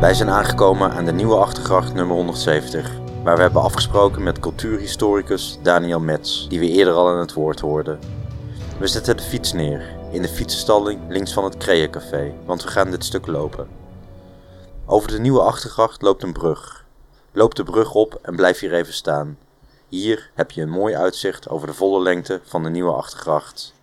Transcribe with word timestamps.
Wij 0.00 0.14
zijn 0.14 0.30
aangekomen 0.30 0.90
aan 0.90 1.04
de 1.04 1.12
Nieuwe 1.12 1.36
Achtergracht 1.36 1.94
nummer 1.94 2.16
170, 2.16 2.90
waar 3.22 3.36
we 3.36 3.42
hebben 3.42 3.62
afgesproken 3.62 4.22
met 4.22 4.40
cultuurhistoricus 4.40 5.58
Daniel 5.62 6.00
Metz, 6.00 6.46
die 6.48 6.58
we 6.58 6.68
eerder 6.68 6.94
al 6.94 7.08
aan 7.08 7.18
het 7.18 7.32
woord 7.32 7.60
hoorden. 7.60 7.98
We 8.78 8.86
zetten 8.86 9.16
de 9.16 9.22
fiets 9.22 9.52
neer, 9.52 9.82
in 10.10 10.22
de 10.22 10.28
fietsenstalling 10.28 11.00
links 11.08 11.32
van 11.32 11.44
het 11.44 11.56
Café, 11.90 12.34
want 12.44 12.62
we 12.62 12.68
gaan 12.68 12.90
dit 12.90 13.04
stuk 13.04 13.26
lopen. 13.26 13.68
Over 14.86 15.08
de 15.08 15.18
Nieuwe 15.18 15.40
Achtergracht 15.40 16.02
loopt 16.02 16.22
een 16.22 16.32
brug. 16.32 16.84
Loop 17.32 17.54
de 17.54 17.64
brug 17.64 17.94
op 17.94 18.18
en 18.22 18.36
blijf 18.36 18.58
hier 18.58 18.74
even 18.74 18.94
staan. 18.94 19.38
Hier 19.88 20.30
heb 20.34 20.50
je 20.50 20.62
een 20.62 20.70
mooi 20.70 20.94
uitzicht 20.94 21.48
over 21.48 21.66
de 21.66 21.74
volle 21.74 22.02
lengte 22.02 22.40
van 22.44 22.62
de 22.62 22.70
Nieuwe 22.70 22.92
Achtergracht. 22.92 23.74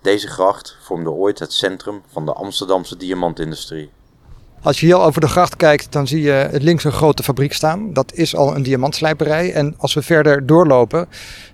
Deze 0.00 0.28
gracht 0.28 0.76
vormde 0.80 1.10
ooit 1.10 1.38
het 1.38 1.52
centrum 1.52 2.02
van 2.06 2.24
de 2.24 2.32
Amsterdamse 2.32 2.96
diamantindustrie. 2.96 3.90
Als 4.62 4.80
je 4.80 4.86
hier 4.86 4.98
over 4.98 5.20
de 5.20 5.28
gracht 5.28 5.56
kijkt, 5.56 5.92
dan 5.92 6.06
zie 6.06 6.22
je 6.22 6.48
links 6.52 6.84
een 6.84 6.92
grote 6.92 7.22
fabriek 7.22 7.52
staan. 7.52 7.92
Dat 7.92 8.14
is 8.14 8.36
al 8.36 8.56
een 8.56 8.62
diamantslijperij. 8.62 9.52
En 9.52 9.74
als 9.78 9.94
we 9.94 10.02
verder 10.02 10.46
doorlopen, 10.46 11.08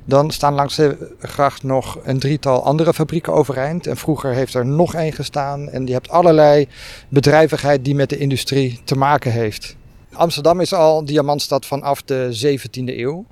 dan 0.04 0.30
staan 0.30 0.54
langs 0.54 0.76
de 0.76 1.14
gracht 1.18 1.62
nog 1.62 1.98
een 2.02 2.18
drietal 2.18 2.64
andere 2.64 2.94
fabrieken 2.94 3.32
overeind. 3.32 3.86
En 3.86 3.96
vroeger 3.96 4.32
heeft 4.32 4.54
er 4.54 4.66
nog 4.66 4.94
één 4.94 5.12
gestaan. 5.12 5.68
En 5.68 5.86
je 5.86 5.92
hebt 5.92 6.08
allerlei 6.08 6.68
bedrijvigheid 7.08 7.84
die 7.84 7.94
met 7.94 8.10
de 8.10 8.18
industrie 8.18 8.80
te 8.84 8.96
maken 8.96 9.32
heeft. 9.32 9.76
Amsterdam 10.12 10.60
is 10.60 10.72
al 10.72 11.04
diamantstad 11.04 11.66
vanaf 11.66 12.02
de 12.02 12.56
17e 12.58 12.98
eeuw. 12.98 13.24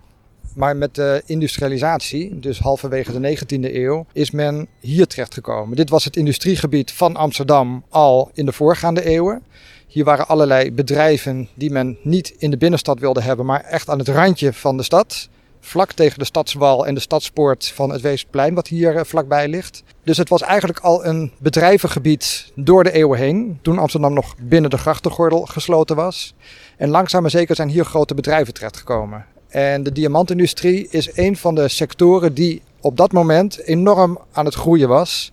Maar 0.54 0.76
met 0.76 0.94
de 0.94 1.22
industrialisatie, 1.26 2.38
dus 2.38 2.58
halverwege 2.58 3.20
de 3.20 3.36
19e 3.38 3.74
eeuw, 3.74 4.06
is 4.12 4.30
men 4.30 4.66
hier 4.80 5.06
terechtgekomen. 5.06 5.76
Dit 5.76 5.90
was 5.90 6.04
het 6.04 6.16
industriegebied 6.16 6.92
van 6.92 7.16
Amsterdam 7.16 7.84
al 7.88 8.30
in 8.34 8.46
de 8.46 8.52
voorgaande 8.52 9.04
eeuwen. 9.04 9.42
Hier 9.86 10.04
waren 10.04 10.28
allerlei 10.28 10.72
bedrijven 10.72 11.48
die 11.54 11.70
men 11.70 11.98
niet 12.02 12.34
in 12.38 12.50
de 12.50 12.56
binnenstad 12.56 12.98
wilde 12.98 13.22
hebben, 13.22 13.46
maar 13.46 13.60
echt 13.60 13.88
aan 13.88 13.98
het 13.98 14.08
randje 14.08 14.52
van 14.52 14.76
de 14.76 14.82
stad. 14.82 15.28
Vlak 15.60 15.92
tegen 15.92 16.18
de 16.18 16.24
stadswal 16.24 16.86
en 16.86 16.94
de 16.94 17.00
stadspoort 17.00 17.68
van 17.68 17.90
het 17.90 18.00
Weesplein, 18.00 18.54
wat 18.54 18.68
hier 18.68 18.96
eh, 18.96 19.04
vlakbij 19.04 19.48
ligt. 19.48 19.82
Dus 20.02 20.16
het 20.16 20.28
was 20.28 20.42
eigenlijk 20.42 20.78
al 20.78 21.04
een 21.04 21.32
bedrijvengebied 21.38 22.52
door 22.54 22.84
de 22.84 22.92
eeuwen 22.92 23.18
heen. 23.18 23.58
Toen 23.62 23.78
Amsterdam 23.78 24.12
nog 24.12 24.34
binnen 24.40 24.70
de 24.70 24.78
grachtengordel 24.78 25.46
gesloten 25.46 25.96
was. 25.96 26.34
En 26.76 26.88
langzaam 26.88 27.22
maar 27.22 27.30
zeker 27.30 27.56
zijn 27.56 27.68
hier 27.68 27.84
grote 27.84 28.14
bedrijven 28.14 28.54
terechtgekomen. 28.54 29.26
En 29.54 29.82
de 29.82 29.92
diamantindustrie 29.92 30.88
is 30.90 31.16
een 31.16 31.36
van 31.36 31.54
de 31.54 31.68
sectoren 31.68 32.34
die 32.34 32.62
op 32.80 32.96
dat 32.96 33.12
moment 33.12 33.60
enorm 33.62 34.18
aan 34.32 34.44
het 34.44 34.54
groeien 34.54 34.88
was. 34.88 35.32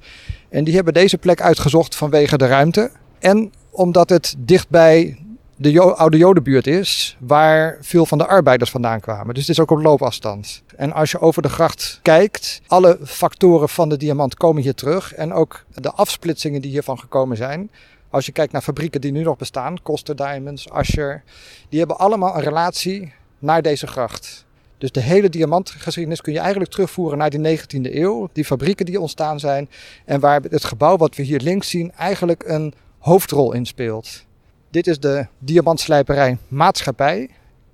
En 0.49 0.63
die 0.63 0.75
hebben 0.75 0.93
deze 0.93 1.17
plek 1.17 1.41
uitgezocht 1.41 1.95
vanwege 1.95 2.37
de 2.37 2.47
ruimte. 2.47 2.91
En 3.19 3.53
omdat 3.69 4.09
het 4.09 4.35
dichtbij 4.37 5.17
de 5.55 5.81
oude 5.81 6.17
Jodenbuurt 6.17 6.67
is, 6.67 7.17
waar 7.19 7.77
veel 7.81 8.05
van 8.05 8.17
de 8.17 8.27
arbeiders 8.27 8.71
vandaan 8.71 8.99
kwamen. 8.99 9.33
Dus 9.33 9.47
het 9.47 9.57
is 9.57 9.59
ook 9.59 9.71
op 9.71 9.81
loopafstand. 9.81 10.63
En 10.75 10.93
als 10.93 11.11
je 11.11 11.19
over 11.19 11.41
de 11.41 11.49
gracht 11.49 11.99
kijkt, 12.01 12.61
alle 12.67 12.99
factoren 13.03 13.69
van 13.69 13.89
de 13.89 13.97
diamant 13.97 14.35
komen 14.35 14.61
hier 14.61 14.75
terug. 14.75 15.13
En 15.13 15.33
ook 15.33 15.63
de 15.73 15.91
afsplitsingen 15.91 16.61
die 16.61 16.71
hiervan 16.71 16.99
gekomen 16.99 17.37
zijn. 17.37 17.71
Als 18.09 18.25
je 18.25 18.31
kijkt 18.31 18.51
naar 18.51 18.61
fabrieken 18.61 19.01
die 19.01 19.11
nu 19.11 19.23
nog 19.23 19.37
bestaan, 19.37 19.81
Koster 19.81 20.15
Diamonds, 20.15 20.69
Asher, 20.69 21.23
die 21.69 21.79
hebben 21.79 21.97
allemaal 21.97 22.35
een 22.35 22.43
relatie 22.43 23.13
naar 23.41 23.61
deze 23.61 23.87
gracht. 23.87 24.45
Dus 24.77 24.91
de 24.91 24.99
hele 24.99 25.29
diamantgeschiedenis 25.29 26.21
kun 26.21 26.33
je 26.33 26.39
eigenlijk 26.39 26.71
terugvoeren 26.71 27.17
naar 27.17 27.29
die 27.29 27.59
19e 27.59 27.95
eeuw. 27.95 28.29
Die 28.33 28.45
fabrieken 28.45 28.85
die 28.85 28.99
ontstaan 28.99 29.39
zijn. 29.39 29.69
En 30.05 30.19
waar 30.19 30.41
het 30.41 30.63
gebouw 30.63 30.97
wat 30.97 31.15
we 31.15 31.23
hier 31.23 31.39
links 31.39 31.69
zien 31.69 31.91
eigenlijk 31.91 32.43
een 32.45 32.73
hoofdrol 32.99 33.53
in 33.53 33.65
speelt. 33.65 34.25
Dit 34.69 34.87
is 34.87 34.99
de 34.99 35.27
diamantslijperij 35.39 36.37
Maatschappij. 36.47 37.29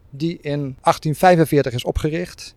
Die 0.10 0.38
in 0.42 0.60
1845 0.82 1.74
is 1.74 1.84
opgericht. 1.84 2.56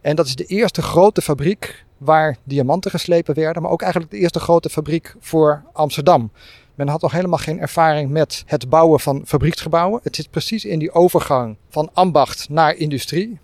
En 0.00 0.16
dat 0.16 0.26
is 0.26 0.36
de 0.36 0.44
eerste 0.44 0.82
grote 0.82 1.22
fabriek 1.22 1.84
waar 1.98 2.36
diamanten 2.44 2.90
geslepen 2.90 3.34
werden. 3.34 3.62
Maar 3.62 3.70
ook 3.70 3.82
eigenlijk 3.82 4.12
de 4.12 4.18
eerste 4.18 4.40
grote 4.40 4.70
fabriek 4.70 5.14
voor 5.20 5.62
Amsterdam. 5.72 6.30
Men 6.74 6.88
had 6.88 7.00
nog 7.00 7.12
helemaal 7.12 7.38
geen 7.38 7.60
ervaring 7.60 8.10
met 8.10 8.42
het 8.46 8.68
bouwen 8.68 9.00
van 9.00 9.22
fabrieksgebouwen. 9.26 10.00
Het 10.02 10.16
zit 10.16 10.30
precies 10.30 10.64
in 10.64 10.78
die 10.78 10.92
overgang 10.92 11.56
van 11.68 11.90
ambacht 11.92 12.48
naar 12.48 12.74
industrie. 12.74 13.40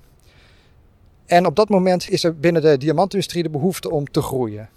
En 1.26 1.46
op 1.46 1.56
dat 1.56 1.68
moment 1.68 2.10
is 2.10 2.24
er 2.24 2.38
binnen 2.38 2.62
de 2.62 2.78
diamantindustrie 2.78 3.42
de 3.42 3.50
behoefte 3.50 3.90
om 3.90 4.10
te 4.10 4.22
groeien. 4.22 4.68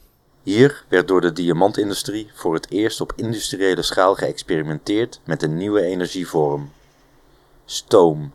Hier 0.44 0.84
werd 0.88 1.08
door 1.08 1.22
de 1.22 1.34
diamantindustrie 1.34 2.30
voor 2.34 2.54
het 2.54 2.72
eerst 2.72 3.02
op 3.02 3.14
industriële 3.16 3.82
schaal 3.82 4.16
geëxperimenteerd 4.16 5.22
met 5.26 5.44
een 5.44 5.58
nieuwe 5.58 5.82
energievorm: 5.82 6.72
stoom. 7.66 8.32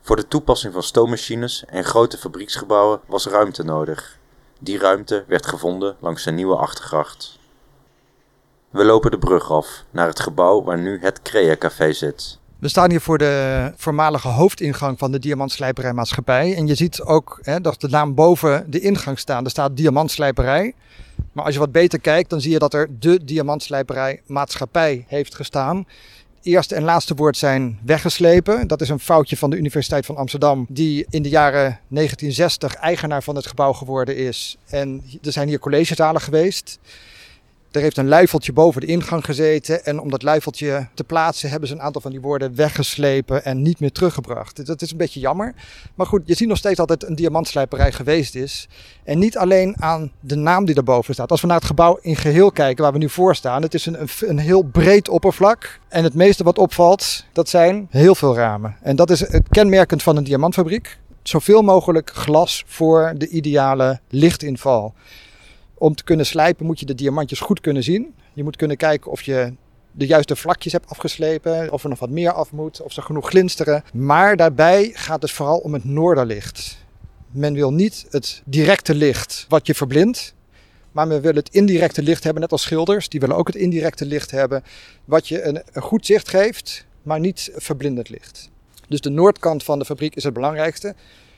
Voor 0.00 0.16
de 0.16 0.28
toepassing 0.28 0.72
van 0.72 0.82
stoommachines 0.82 1.64
en 1.66 1.84
grote 1.84 2.18
fabrieksgebouwen 2.18 3.00
was 3.06 3.26
ruimte 3.26 3.62
nodig. 3.62 4.18
Die 4.58 4.78
ruimte 4.78 5.24
werd 5.26 5.46
gevonden 5.46 5.96
langs 6.00 6.24
de 6.24 6.32
nieuwe 6.32 6.56
achtergracht. 6.56 7.38
We 8.72 8.84
lopen 8.84 9.10
de 9.10 9.18
brug 9.18 9.50
af 9.50 9.84
naar 9.90 10.06
het 10.06 10.20
gebouw 10.20 10.62
waar 10.62 10.78
nu 10.78 10.98
het 11.00 11.22
Crea 11.22 11.56
Café 11.56 11.92
zit. 11.92 12.38
We 12.58 12.68
staan 12.68 12.90
hier 12.90 13.00
voor 13.00 13.18
de 13.18 13.72
voormalige 13.76 14.28
hoofdingang 14.28 14.98
van 14.98 15.12
de 15.12 15.18
Diamantslijperijmaatschappij. 15.18 16.56
En 16.56 16.66
je 16.66 16.74
ziet 16.74 17.02
ook 17.02 17.38
hè, 17.42 17.60
dat 17.60 17.80
de 17.80 17.88
naam 17.88 18.14
boven 18.14 18.70
de 18.70 18.80
ingang 18.80 19.18
staat. 19.18 19.44
Er 19.44 19.50
staat 19.50 19.76
Diamantslijperij. 19.76 20.74
Maar 21.32 21.44
als 21.44 21.54
je 21.54 21.60
wat 21.60 21.72
beter 21.72 22.00
kijkt, 22.00 22.30
dan 22.30 22.40
zie 22.40 22.50
je 22.50 22.58
dat 22.58 22.74
er 22.74 22.88
de 22.98 23.24
Diamantslijperijmaatschappij 23.24 25.04
heeft 25.08 25.34
gestaan. 25.34 25.86
Eerste 26.42 26.74
en 26.74 26.82
laatste 26.82 27.14
woord 27.14 27.36
zijn 27.36 27.78
weggeslepen. 27.84 28.68
Dat 28.68 28.80
is 28.80 28.88
een 28.88 29.00
foutje 29.00 29.36
van 29.36 29.50
de 29.50 29.56
Universiteit 29.56 30.06
van 30.06 30.16
Amsterdam, 30.16 30.66
die 30.68 31.06
in 31.10 31.22
de 31.22 31.28
jaren 31.28 31.80
1960 31.88 32.74
eigenaar 32.74 33.22
van 33.22 33.36
het 33.36 33.46
gebouw 33.46 33.72
geworden 33.72 34.16
is. 34.16 34.56
En 34.66 35.02
er 35.22 35.32
zijn 35.32 35.48
hier 35.48 35.58
collegezalen 35.58 36.20
geweest. 36.20 36.78
Er 37.72 37.80
heeft 37.80 37.96
een 37.96 38.08
luifeltje 38.08 38.52
boven 38.52 38.80
de 38.80 38.86
ingang 38.86 39.24
gezeten. 39.24 39.84
En 39.84 40.00
om 40.00 40.10
dat 40.10 40.22
luifeltje 40.22 40.88
te 40.94 41.04
plaatsen 41.04 41.50
hebben 41.50 41.68
ze 41.68 41.74
een 41.74 41.82
aantal 41.82 42.00
van 42.00 42.10
die 42.10 42.20
woorden 42.20 42.54
weggeslepen 42.54 43.44
en 43.44 43.62
niet 43.62 43.80
meer 43.80 43.92
teruggebracht. 43.92 44.66
Dat 44.66 44.82
is 44.82 44.90
een 44.90 44.96
beetje 44.96 45.20
jammer. 45.20 45.54
Maar 45.94 46.06
goed, 46.06 46.22
je 46.24 46.34
ziet 46.34 46.48
nog 46.48 46.56
steeds 46.56 46.76
dat 46.76 46.88
het 46.88 47.04
een 47.04 47.14
diamantslijperij 47.14 47.92
geweest 47.92 48.34
is. 48.34 48.68
En 49.04 49.18
niet 49.18 49.36
alleen 49.36 49.76
aan 49.78 50.12
de 50.20 50.36
naam 50.36 50.64
die 50.64 50.74
erboven 50.74 51.14
staat. 51.14 51.30
Als 51.30 51.40
we 51.40 51.46
naar 51.46 51.56
het 51.56 51.66
gebouw 51.66 51.98
in 52.00 52.16
geheel 52.16 52.52
kijken 52.52 52.82
waar 52.82 52.92
we 52.92 52.98
nu 52.98 53.08
voor 53.08 53.34
staan. 53.34 53.62
Het 53.62 53.74
is 53.74 53.86
een, 53.86 54.08
een 54.20 54.38
heel 54.38 54.62
breed 54.62 55.08
oppervlak. 55.08 55.80
En 55.88 56.04
het 56.04 56.14
meeste 56.14 56.44
wat 56.44 56.58
opvalt, 56.58 57.24
dat 57.32 57.48
zijn 57.48 57.86
heel 57.90 58.14
veel 58.14 58.34
ramen. 58.34 58.76
En 58.82 58.96
dat 58.96 59.10
is 59.10 59.20
het 59.20 59.48
kenmerkend 59.48 60.02
van 60.02 60.16
een 60.16 60.24
diamantfabriek. 60.24 60.98
Zoveel 61.22 61.62
mogelijk 61.62 62.10
glas 62.14 62.64
voor 62.66 63.12
de 63.16 63.28
ideale 63.28 64.00
lichtinval. 64.08 64.94
Om 65.82 65.94
te 65.94 66.04
kunnen 66.04 66.26
slijpen 66.26 66.66
moet 66.66 66.80
je 66.80 66.86
de 66.86 66.94
diamantjes 66.94 67.40
goed 67.40 67.60
kunnen 67.60 67.82
zien. 67.82 68.14
Je 68.32 68.42
moet 68.42 68.56
kunnen 68.56 68.76
kijken 68.76 69.10
of 69.10 69.22
je 69.22 69.52
de 69.92 70.06
juiste 70.06 70.36
vlakjes 70.36 70.72
hebt 70.72 70.88
afgeslepen, 70.88 71.72
of 71.72 71.82
er 71.82 71.88
nog 71.88 71.98
wat 71.98 72.10
meer 72.10 72.32
af 72.32 72.52
moet, 72.52 72.80
of 72.80 72.92
ze 72.92 73.02
genoeg 73.02 73.28
glinsteren. 73.28 73.84
Maar 73.92 74.36
daarbij 74.36 74.90
gaat 74.94 75.22
het 75.22 75.30
vooral 75.30 75.58
om 75.58 75.72
het 75.72 75.84
noorderlicht. 75.84 76.78
Men 77.30 77.54
wil 77.54 77.72
niet 77.72 78.06
het 78.10 78.42
directe 78.44 78.94
licht 78.94 79.46
wat 79.48 79.66
je 79.66 79.74
verblindt, 79.74 80.34
maar 80.92 81.06
men 81.06 81.20
wil 81.20 81.34
het 81.34 81.48
indirecte 81.48 82.02
licht 82.02 82.24
hebben, 82.24 82.42
net 82.42 82.52
als 82.52 82.62
schilders. 82.62 83.08
Die 83.08 83.20
willen 83.20 83.36
ook 83.36 83.46
het 83.46 83.56
indirecte 83.56 84.06
licht 84.06 84.30
hebben, 84.30 84.62
wat 85.04 85.28
je 85.28 85.42
een, 85.42 85.62
goed 85.74 86.06
zicht 86.06 86.28
geeft, 86.28 86.86
maar 87.02 87.20
niet 87.20 87.50
verblindend 87.54 88.08
licht. 88.08 88.50
Dus 88.88 89.00
de 89.00 89.10
noordkant 89.10 89.64
van 89.64 89.78
de 89.78 89.84
fabriek 89.84 90.14
is 90.14 90.24
het 90.24 90.34
belangrijkste. 90.34 90.94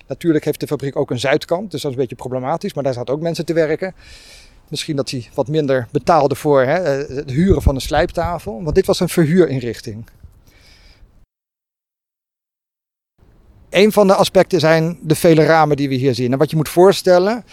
Natuurlijk 0.06 0.44
heeft 0.44 0.60
de 0.60 0.66
fabriek 0.66 0.96
ook 0.96 1.10
een 1.10 1.18
zuidkant, 1.18 1.70
dus 1.70 1.82
dat 1.82 1.90
is 1.90 1.96
een 1.96 2.02
beetje 2.02 2.16
problematisch, 2.16 2.74
maar 2.74 2.84
daar 2.84 2.92
zaten 2.92 3.14
ook 3.14 3.20
mensen 3.20 3.44
te 3.44 3.52
werken. 3.52 3.94
Misschien 4.68 4.96
dat 4.96 5.10
hij 5.10 5.28
wat 5.34 5.48
minder 5.48 5.88
betaalde 5.90 6.34
voor 6.34 6.62
hè, 6.62 6.80
het 7.14 7.30
huren 7.30 7.62
van 7.62 7.74
een 7.74 7.80
slijptafel, 7.80 8.62
want 8.62 8.74
dit 8.74 8.86
was 8.86 9.00
een 9.00 9.08
verhuurinrichting. 9.08 10.04
Een 13.70 13.92
van 13.92 14.06
de 14.06 14.14
aspecten 14.14 14.60
zijn 14.60 14.98
de 15.02 15.14
vele 15.14 15.44
ramen 15.44 15.76
die 15.76 15.88
we 15.88 15.94
hier 15.94 16.14
zien. 16.14 16.32
En 16.32 16.38
wat 16.38 16.50
je 16.50 16.56
moet 16.56 16.68
voorstellen, 16.68 17.44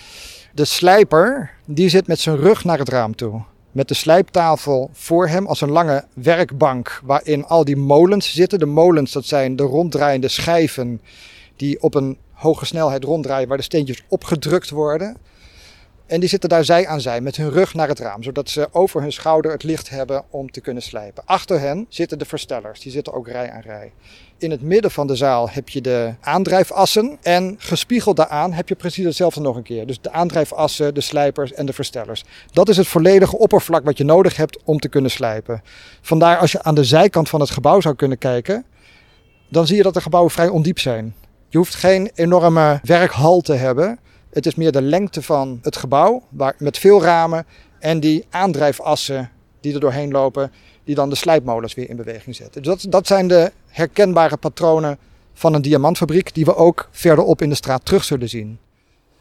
de 0.54 0.66
slijper 0.66 1.52
die 1.66 1.90
zit 1.90 2.08
met 2.08 2.20
zijn 2.20 2.38
rug 2.38 2.64
naar 2.64 2.80
het 2.80 2.90
raam 2.90 3.16
toe. 3.16 3.42
Met 3.72 3.88
de 3.88 3.94
slijptafel 3.94 4.90
voor 4.94 5.28
hem 5.28 5.48
als 5.48 5.62
een 5.62 5.72
lange 5.72 6.06
werkbank 6.14 7.02
waarin 7.04 7.46
al 7.46 7.66
die 7.66 7.76
molens 7.76 8.34
zitten. 8.34 8.60
De 8.60 8.66
molens 8.66 9.12
dat 9.12 9.26
zijn 9.26 9.56
de 9.56 9.64
ronddraaiende 9.64 10.28
schijven 10.28 11.02
die 11.56 11.82
op 11.82 11.96
een 11.96 12.18
hoge 12.42 12.66
snelheid 12.66 13.04
ronddraaien 13.04 13.48
waar 13.48 13.58
de 13.58 13.64
steentjes 13.64 14.04
opgedrukt 14.08 14.70
worden. 14.70 15.18
En 16.06 16.20
die 16.20 16.30
zitten 16.30 16.50
daar 16.50 16.66
zij 16.66 16.88
aan 16.88 17.02
zij 17.02 17.22
met 17.22 17.36
hun 17.36 17.50
rug 17.50 17.74
naar 17.74 17.88
het 17.88 18.00
raam, 18.00 18.24
zodat 18.24 18.50
ze 18.50 18.68
over 18.72 19.02
hun 19.02 19.12
schouder 19.12 19.52
het 19.52 19.64
licht 19.64 19.90
hebben 19.90 20.24
om 20.30 20.52
te 20.52 20.62
kunnen 20.62 20.84
slijpen. 20.84 21.24
Achter 21.26 21.60
hen 21.60 21.86
zitten 21.90 22.20
de 22.20 22.26
verstellers, 22.26 22.80
die 22.80 22.92
zitten 22.92 23.14
ook 23.14 23.28
rij 23.28 23.52
aan 23.52 23.62
rij. 23.62 23.92
In 24.38 24.52
het 24.52 24.62
midden 24.62 24.92
van 24.92 25.08
de 25.08 25.16
zaal 25.16 25.50
heb 25.50 25.70
je 25.70 25.82
de 25.82 26.14
aandrijfassen 26.22 27.18
en 27.22 27.56
gespiegeld 27.58 28.16
daaraan 28.16 28.54
heb 28.54 28.70
je 28.70 28.76
precies 28.76 29.06
hetzelfde 29.06 29.42
nog 29.42 29.56
een 29.56 29.64
keer. 29.64 29.88
Dus 29.88 30.02
de 30.02 30.12
aandrijfassen, 30.12 30.94
de 30.94 31.02
slijpers 31.02 31.54
en 31.54 31.66
de 31.66 31.74
verstellers. 31.74 32.24
Dat 32.52 32.70
is 32.70 32.78
het 32.78 32.88
volledige 32.88 33.38
oppervlak 33.38 33.84
wat 33.84 33.98
je 33.98 34.04
nodig 34.04 34.36
hebt 34.36 34.60
om 34.64 34.80
te 34.80 34.90
kunnen 34.90 35.12
slijpen. 35.12 35.62
Vandaar 36.02 36.38
als 36.38 36.52
je 36.52 36.64
aan 36.64 36.76
de 36.76 36.84
zijkant 36.84 37.30
van 37.30 37.40
het 37.40 37.50
gebouw 37.50 37.82
zou 37.82 37.96
kunnen 37.96 38.18
kijken, 38.18 38.66
dan 39.50 39.68
zie 39.68 39.76
je 39.76 39.84
dat 39.84 39.94
de 39.94 40.02
gebouwen 40.02 40.32
vrij 40.32 40.48
ondiep 40.48 40.80
zijn. 40.80 41.16
Je 41.52 41.58
hoeft 41.58 41.76
geen 41.76 42.12
enorme 42.14 42.80
werkhal 42.84 43.42
te 43.42 43.54
hebben. 43.54 44.00
Het 44.30 44.46
is 44.46 44.56
meer 44.56 44.72
de 44.72 44.82
lengte 44.82 45.22
van 45.22 45.60
het 45.62 45.76
gebouw, 45.76 46.24
waar, 46.30 46.56
met 46.58 46.78
veel 46.78 47.02
ramen 47.02 47.46
en 47.80 48.00
die 48.00 48.26
aandrijfassen 48.30 49.32
die 49.62 49.74
er 49.74 49.80
doorheen 49.80 50.12
lopen, 50.12 50.52
die 50.84 50.96
dan 50.96 51.10
de 51.10 51.16
slijpmolens 51.16 51.74
weer 51.74 51.90
in 51.90 51.96
beweging 51.96 52.36
zetten. 52.36 52.64
Dus 52.64 52.82
dat, 52.82 52.92
dat 52.92 53.08
zijn 53.08 53.28
de 53.28 53.52
herkenbare 53.68 54.38
patronen 54.38 54.98
van 55.34 55.54
een 55.54 55.62
diamantfabriek 55.62 56.34
die 56.34 56.46
we 56.46 56.56
ook 56.56 56.88
verderop 56.92 57.42
in 57.42 57.50
de 57.50 57.56
straat 57.56 57.86
terug 57.86 58.04
zullen 58.04 58.30
zien. 58.30 58.60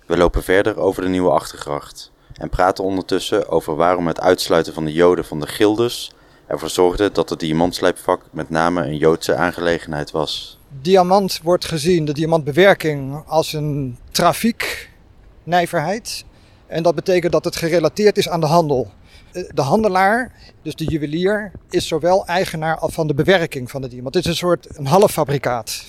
We 0.06 0.17
lopen 0.17 0.43
verder 0.43 0.79
over 0.79 1.03
de 1.03 1.09
nieuwe 1.09 1.31
achtergracht 1.31 2.12
en 2.32 2.49
praten 2.49 2.85
ondertussen 2.85 3.49
over 3.49 3.77
waarom 3.77 4.06
het 4.06 4.21
uitsluiten 4.21 4.75
van 4.75 4.85
de 4.85 4.93
Joden 4.93 5.25
van 5.25 5.41
de 5.41 5.47
gildes 5.47 6.12
ervoor 6.47 6.71
zorgde 6.71 7.12
dat 7.12 7.31
het 7.31 7.41
diamantslijpvak 7.41 8.23
met 8.31 8.50
name 8.50 8.85
een 8.85 8.97
Joodse 8.97 9.35
aangelegenheid 9.35 10.11
was. 10.11 10.60
Diamant 10.78 11.40
wordt 11.43 11.64
gezien, 11.64 12.05
de 12.05 12.12
diamantbewerking, 12.12 13.22
als 13.26 13.52
een 13.52 13.99
trafieknijverheid. 14.11 16.25
En 16.67 16.82
dat 16.82 16.94
betekent 16.94 17.32
dat 17.32 17.44
het 17.44 17.56
gerelateerd 17.56 18.19
is 18.19 18.28
aan 18.28 18.40
de 18.40 18.46
handel. 18.46 18.90
Eh, 19.32 19.43
de 19.55 19.62
handelaar, 19.62 20.32
dus 20.62 20.75
de 20.75 20.84
juwelier, 20.84 21.52
is 21.70 21.88
zowel 21.88 22.26
eigenaar 22.26 22.78
als 22.78 22.94
van 22.94 23.06
de 23.06 23.14
bewerking 23.14 23.70
van 23.70 23.81
de 23.81 23.88
diamant. 23.88 24.14
Het 24.14 24.25
is 24.25 24.31
een 24.31 24.37
soort 24.37 24.78
een 24.78 24.87
halffabrikaat. 24.87 25.84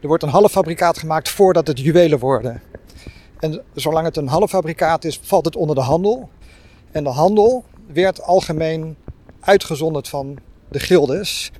Er 0.00 0.08
wordt 0.08 0.22
een 0.22 0.28
halffabrikaat 0.28 0.98
gemaakt 0.98 1.28
voordat 1.28 1.66
het 1.66 1.80
juwelen 1.80 2.18
worden. 2.18 2.62
En 3.38 3.62
zolang 3.74 4.06
het 4.06 4.16
een 4.16 4.28
halffabrikaat 4.28 5.04
is, 5.04 5.20
valt 5.22 5.44
het 5.44 5.56
onder 5.56 5.76
de 5.76 5.82
handel. 5.82 6.28
En 6.90 7.04
de 7.04 7.10
handel 7.10 7.64
werd 7.92 8.22
algemeen 8.22 8.96
uitgezonderd 9.40 10.08
van 10.08 10.38
de 10.68 10.78
gildes 10.78 11.50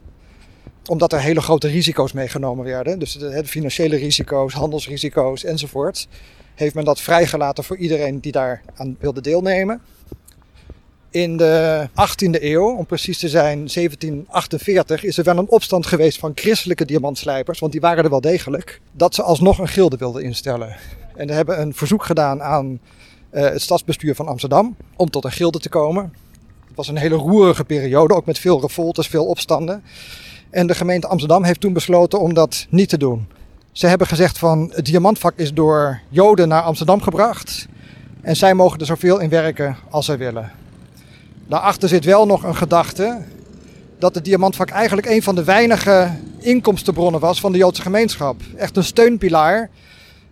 omdat 0.91 1.13
er 1.13 1.21
hele 1.21 1.41
grote 1.41 1.69
risico's 1.69 2.13
meegenomen 2.13 2.65
werden. 2.65 2.99
Dus 2.99 3.13
de, 3.13 3.43
financiële 3.45 3.97
risico's, 3.97 4.53
handelsrisico's 4.53 5.45
enzovoort. 5.45 6.09
Heeft 6.55 6.75
men 6.75 6.85
dat 6.85 7.01
vrijgelaten 7.01 7.65
voor 7.65 7.77
iedereen 7.77 8.21
die 8.21 8.33
daar 8.33 8.63
aan 8.75 8.97
wilde 9.01 9.21
deelnemen. 9.21 9.81
In 11.11 11.37
de 11.37 11.89
18e 11.91 12.43
eeuw, 12.43 12.77
om 12.77 12.87
precies 12.87 13.19
te 13.19 13.29
zijn 13.29 13.57
1748, 13.57 15.05
is 15.05 15.19
er 15.19 15.25
wel 15.25 15.39
een 15.39 15.51
opstand 15.51 15.87
geweest 15.87 16.19
van 16.19 16.33
christelijke 16.35 16.85
diamantslijpers, 16.85 17.59
want 17.59 17.73
die 17.73 17.81
waren 17.81 18.05
er 18.05 18.11
wel 18.11 18.21
degelijk, 18.21 18.81
dat 18.93 19.15
ze 19.15 19.23
alsnog 19.23 19.59
een 19.59 19.69
gilde 19.69 19.97
wilden 19.97 20.23
instellen. 20.23 20.77
En 21.17 21.29
ze 21.29 21.35
hebben 21.35 21.61
een 21.61 21.75
verzoek 21.75 22.05
gedaan 22.05 22.43
aan 22.43 22.81
uh, 23.33 23.43
het 23.43 23.63
stadsbestuur 23.63 24.15
van 24.15 24.27
Amsterdam 24.27 24.77
om 24.97 25.11
tot 25.11 25.25
een 25.25 25.33
gilde 25.33 25.59
te 25.59 25.69
komen. 25.69 26.13
Het 26.67 26.77
was 26.77 26.89
een 26.89 26.97
hele 26.97 27.15
roerige 27.15 27.65
periode, 27.65 28.15
ook 28.15 28.27
met 28.27 28.39
veel 28.39 28.61
revoltes, 28.61 29.07
veel 29.07 29.27
opstanden. 29.27 29.83
En 30.51 30.67
de 30.67 30.75
gemeente 30.75 31.07
Amsterdam 31.07 31.45
heeft 31.45 31.61
toen 31.61 31.73
besloten 31.73 32.21
om 32.21 32.35
dat 32.35 32.67
niet 32.71 32.89
te 32.89 32.99
doen. 32.99 33.29
Ze 33.73 33.87
hebben 33.87 34.07
gezegd 34.07 34.39
van 34.39 34.73
het 34.75 34.85
diamantvak 34.85 35.37
is 35.37 35.55
door 35.55 36.01
Joden 36.09 36.49
naar 36.49 36.63
Amsterdam 36.63 37.03
gebracht. 37.03 37.67
En 38.23 38.37
zij 38.37 38.55
mogen 38.55 38.79
er 38.79 38.87
zoveel 38.87 39.19
in 39.19 39.29
werken 39.29 39.77
als 39.91 40.07
zij 40.07 40.19
willen. 40.19 40.53
Daarachter 41.49 41.89
zit 41.89 42.05
wel 42.05 42.27
nog 42.27 42.43
een 42.43 42.57
gedachte 42.57 43.19
dat 43.99 44.15
het 44.15 44.25
diamantvak 44.25 44.71
eigenlijk 44.71 45.09
een 45.09 45.23
van 45.23 45.35
de 45.35 45.45
weinige 45.45 46.11
inkomstenbronnen 46.39 47.21
was 47.21 47.41
van 47.41 47.53
de 47.53 47.59
Joodse 47.59 47.83
gemeenschap. 47.83 48.41
Echt 48.57 48.77
een 48.77 48.85
steunpilaar. 48.85 49.71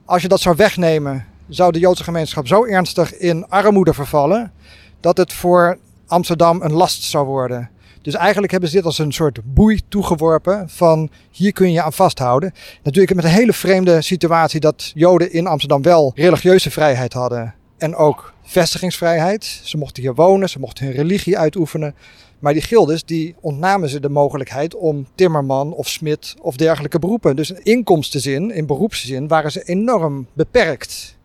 Als 0.05 0.23
je 0.23 0.29
dat 0.29 0.41
zou 0.41 0.57
wegnemen, 0.57 1.25
zou 1.49 1.73
de 1.73 1.79
Joodse 1.79 2.05
gemeenschap 2.05 2.47
zo 2.47 2.65
ernstig 2.65 3.17
in 3.17 3.49
armoede 3.49 3.95
vervallen 3.95 4.53
dat 5.01 5.17
het 5.17 5.33
voor 5.33 5.79
Amsterdam 6.07 6.63
een 6.63 6.73
last 6.73 7.03
zou 7.03 7.27
worden. 7.27 7.71
Dus 8.09 8.17
eigenlijk 8.17 8.53
hebben 8.53 8.71
ze 8.71 8.77
dit 8.77 8.85
als 8.85 8.99
een 8.99 9.13
soort 9.13 9.41
boei 9.45 9.81
toegeworpen 9.89 10.69
van 10.69 11.11
hier 11.31 11.53
kun 11.53 11.73
je 11.73 11.83
aan 11.83 11.93
vasthouden. 11.93 12.53
Natuurlijk 12.83 13.15
met 13.15 13.25
een 13.25 13.31
hele 13.31 13.53
vreemde 13.53 14.03
situatie 14.03 14.61
dat 14.61 14.91
Joden 14.95 15.33
in 15.33 15.47
Amsterdam 15.47 15.83
wel 15.83 16.13
religieuze 16.15 16.71
vrijheid 16.71 17.13
hadden 17.13 17.55
en 17.79 17.95
ook 17.95 18.33
vestigingsvrijheid. 18.43 19.61
Ze 19.63 19.77
mochten 19.77 20.03
hier 20.03 20.15
wonen, 20.15 20.49
ze 20.49 20.59
mochten 20.59 20.85
hun 20.85 20.95
religie 20.95 21.39
uitoefenen. 21.39 21.95
Maar 22.39 22.53
die 22.53 22.63
gildes 22.63 23.05
die 23.05 23.35
ontnamen 23.41 23.89
ze 23.89 24.01
de 24.01 24.09
mogelijkheid 24.09 24.75
om 24.75 25.07
timmerman 25.15 25.73
of 25.73 25.89
smid 25.89 26.35
of 26.41 26.57
dergelijke 26.57 26.99
beroepen. 26.99 27.37
Dus 27.37 27.51
in 27.51 27.63
inkomstenzin, 27.63 28.51
in 28.51 28.67
beroepszin, 28.67 29.29
waren 29.29 29.53
ze 29.53 29.63
enorm 29.63 30.27
beperkt. 30.33 31.18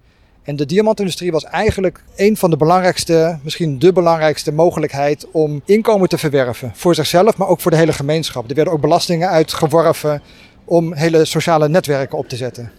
En 0.44 0.56
de 0.56 0.66
diamantindustrie 0.66 1.32
was 1.32 1.44
eigenlijk 1.44 2.04
een 2.16 2.38
van 2.38 2.50
de 2.50 2.58
belangrijkste, 2.58 3.40
misschien 3.44 3.80
de 3.80 3.94
belangrijkste 3.94 4.52
mogelijkheid 4.52 5.28
om 5.32 5.62
inkomen 5.66 6.10
te 6.10 6.18
verwerven. 6.18 6.72
Voor 6.76 6.96
zichzelf, 6.96 7.38
maar 7.38 7.48
ook 7.48 7.62
voor 7.62 7.72
de 7.72 7.78
hele 7.78 7.94
gemeenschap. 7.94 8.50
Er 8.50 8.56
werden 8.56 8.74
ook 8.74 8.82
belastingen 8.82 9.30
uitgeworven 9.30 10.22
om 10.66 10.94
hele 10.94 11.26
sociale 11.26 11.68
netwerken 11.68 12.18
op 12.18 12.30
te 12.30 12.36
zetten. 12.36 12.72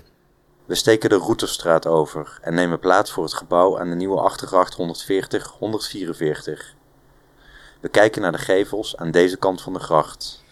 We 0.64 0.75
steken 0.75 1.08
de 1.08 1.16
Routerstraat 1.16 1.87
over 1.87 2.38
en 2.43 2.55
nemen 2.55 2.78
plaats 2.78 3.12
voor 3.12 3.25
het 3.25 3.34
gebouw 3.34 3.78
aan 3.78 3.88
de 3.88 3.96
nieuwe 3.96 4.20
achtergracht 4.20 4.76
140-144. 4.76 4.76
We 7.81 7.88
kijken 7.90 8.22
naar 8.22 8.32
de 8.32 8.38
gevels 8.38 8.96
aan 8.96 9.11
deze 9.11 9.37
kant 9.37 9.62
van 9.62 9.72
de 9.72 9.78
gracht. 9.78 10.44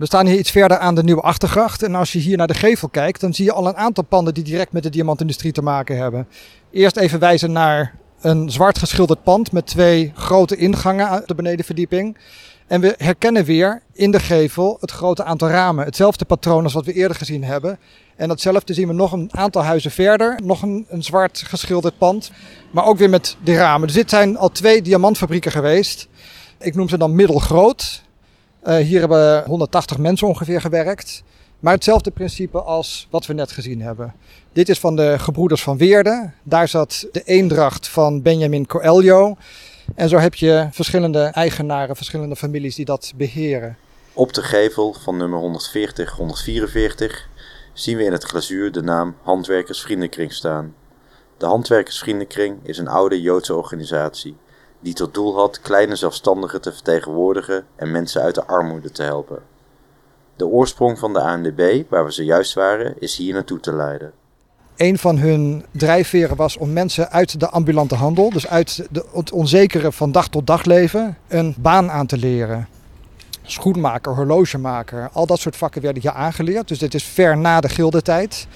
We 0.00 0.06
staan 0.06 0.26
hier 0.26 0.38
iets 0.38 0.50
verder 0.50 0.78
aan 0.78 0.94
de 0.94 1.02
Nieuwe 1.02 1.20
Achtergracht. 1.20 1.82
En 1.82 1.94
als 1.94 2.12
je 2.12 2.18
hier 2.18 2.36
naar 2.36 2.46
de 2.46 2.54
gevel 2.54 2.88
kijkt, 2.88 3.20
dan 3.20 3.34
zie 3.34 3.44
je 3.44 3.52
al 3.52 3.66
een 3.66 3.76
aantal 3.76 4.04
panden 4.04 4.34
die 4.34 4.44
direct 4.44 4.72
met 4.72 4.82
de 4.82 4.90
diamantindustrie 4.90 5.52
te 5.52 5.62
maken 5.62 5.96
hebben. 5.96 6.28
Eerst 6.70 6.96
even 6.96 7.18
wijzen 7.18 7.52
naar 7.52 7.94
een 8.20 8.50
zwart 8.50 8.78
geschilderd 8.78 9.22
pand 9.22 9.52
met 9.52 9.66
twee 9.66 10.12
grote 10.14 10.56
ingangen 10.56 11.08
aan 11.08 11.22
de 11.26 11.34
benedenverdieping. 11.34 12.16
En 12.66 12.80
we 12.80 12.94
herkennen 12.98 13.44
weer 13.44 13.82
in 13.92 14.10
de 14.10 14.20
gevel 14.20 14.76
het 14.80 14.90
grote 14.90 15.24
aantal 15.24 15.48
ramen. 15.48 15.84
Hetzelfde 15.84 16.24
patroon 16.24 16.64
als 16.64 16.72
wat 16.72 16.84
we 16.84 16.92
eerder 16.92 17.16
gezien 17.16 17.44
hebben. 17.44 17.78
En 18.16 18.28
datzelfde 18.28 18.74
zien 18.74 18.88
we 18.88 18.94
nog 18.94 19.12
een 19.12 19.28
aantal 19.32 19.62
huizen 19.62 19.90
verder. 19.90 20.40
Nog 20.44 20.62
een, 20.62 20.86
een 20.88 21.02
zwart 21.02 21.42
geschilderd 21.46 21.98
pand. 21.98 22.30
Maar 22.70 22.84
ook 22.84 22.98
weer 22.98 23.10
met 23.10 23.36
die 23.42 23.56
ramen. 23.56 23.86
Dus 23.86 23.96
dit 23.96 24.10
zijn 24.10 24.36
al 24.36 24.50
twee 24.50 24.82
diamantfabrieken 24.82 25.50
geweest. 25.50 26.08
Ik 26.58 26.74
noem 26.74 26.88
ze 26.88 26.98
dan 26.98 27.14
middelgroot. 27.14 28.08
Uh, 28.64 28.76
hier 28.76 28.98
hebben 28.98 29.44
180 29.44 29.98
mensen 29.98 30.28
ongeveer 30.28 30.60
gewerkt. 30.60 31.22
Maar 31.60 31.72
hetzelfde 31.72 32.10
principe 32.10 32.62
als 32.62 33.06
wat 33.10 33.26
we 33.26 33.32
net 33.32 33.50
gezien 33.50 33.80
hebben. 33.80 34.14
Dit 34.52 34.68
is 34.68 34.78
van 34.78 34.96
de 34.96 35.18
gebroeders 35.18 35.62
van 35.62 35.76
Weerde. 35.76 36.30
Daar 36.42 36.68
zat 36.68 37.06
de 37.12 37.22
eendracht 37.22 37.88
van 37.88 38.22
Benjamin 38.22 38.66
Coelho. 38.66 39.36
En 39.94 40.08
zo 40.08 40.16
heb 40.16 40.34
je 40.34 40.68
verschillende 40.70 41.20
eigenaren, 41.22 41.96
verschillende 41.96 42.36
families 42.36 42.74
die 42.74 42.84
dat 42.84 43.12
beheren. 43.16 43.76
Op 44.12 44.32
de 44.32 44.42
gevel 44.42 44.92
van 44.92 45.16
nummer 45.16 45.40
140-144 45.40 47.28
zien 47.72 47.96
we 47.96 48.04
in 48.04 48.12
het 48.12 48.24
glazuur 48.24 48.72
de 48.72 48.82
naam 48.82 49.16
Handwerkersvriendenkring 49.22 50.32
staan. 50.32 50.74
De 51.36 51.46
Handwerkersvriendenkring 51.46 52.58
is 52.62 52.78
een 52.78 52.88
oude 52.88 53.20
Joodse 53.20 53.54
organisatie 53.54 54.36
die 54.80 54.94
tot 54.94 55.14
doel 55.14 55.34
had 55.34 55.60
kleine 55.60 55.96
zelfstandigen 55.96 56.60
te 56.60 56.72
vertegenwoordigen 56.72 57.64
en 57.76 57.90
mensen 57.90 58.22
uit 58.22 58.34
de 58.34 58.46
armoede 58.46 58.90
te 58.90 59.02
helpen. 59.02 59.38
De 60.36 60.46
oorsprong 60.46 60.98
van 60.98 61.12
de 61.12 61.20
ANDB, 61.20 61.82
waar 61.88 62.04
we 62.04 62.10
zojuist 62.10 62.54
waren, 62.54 62.94
is 62.98 63.16
hier 63.16 63.34
naartoe 63.34 63.60
te 63.60 63.72
leiden. 63.72 64.12
Een 64.76 64.98
van 64.98 65.18
hun 65.18 65.64
drijfveren 65.70 66.36
was 66.36 66.56
om 66.56 66.72
mensen 66.72 67.10
uit 67.10 67.40
de 67.40 67.48
ambulante 67.48 67.94
handel, 67.94 68.30
dus 68.30 68.46
uit 68.46 68.88
het 69.12 69.32
onzekere 69.32 69.92
van 69.92 70.12
dag 70.12 70.28
tot 70.28 70.46
dag 70.46 70.64
leven, 70.64 71.16
een 71.28 71.54
baan 71.58 71.90
aan 71.90 72.06
te 72.06 72.16
leren. 72.16 72.68
Schoenmaker, 73.42 74.14
horlogemaker, 74.14 75.08
al 75.12 75.26
dat 75.26 75.38
soort 75.38 75.56
vakken 75.56 75.82
werden 75.82 76.02
hier 76.02 76.12
aangeleerd. 76.12 76.68
Dus 76.68 76.78
dit 76.78 76.94
is 76.94 77.04
ver 77.04 77.38
na 77.38 77.60
de 77.60 77.68
gildentijd. 77.68 78.46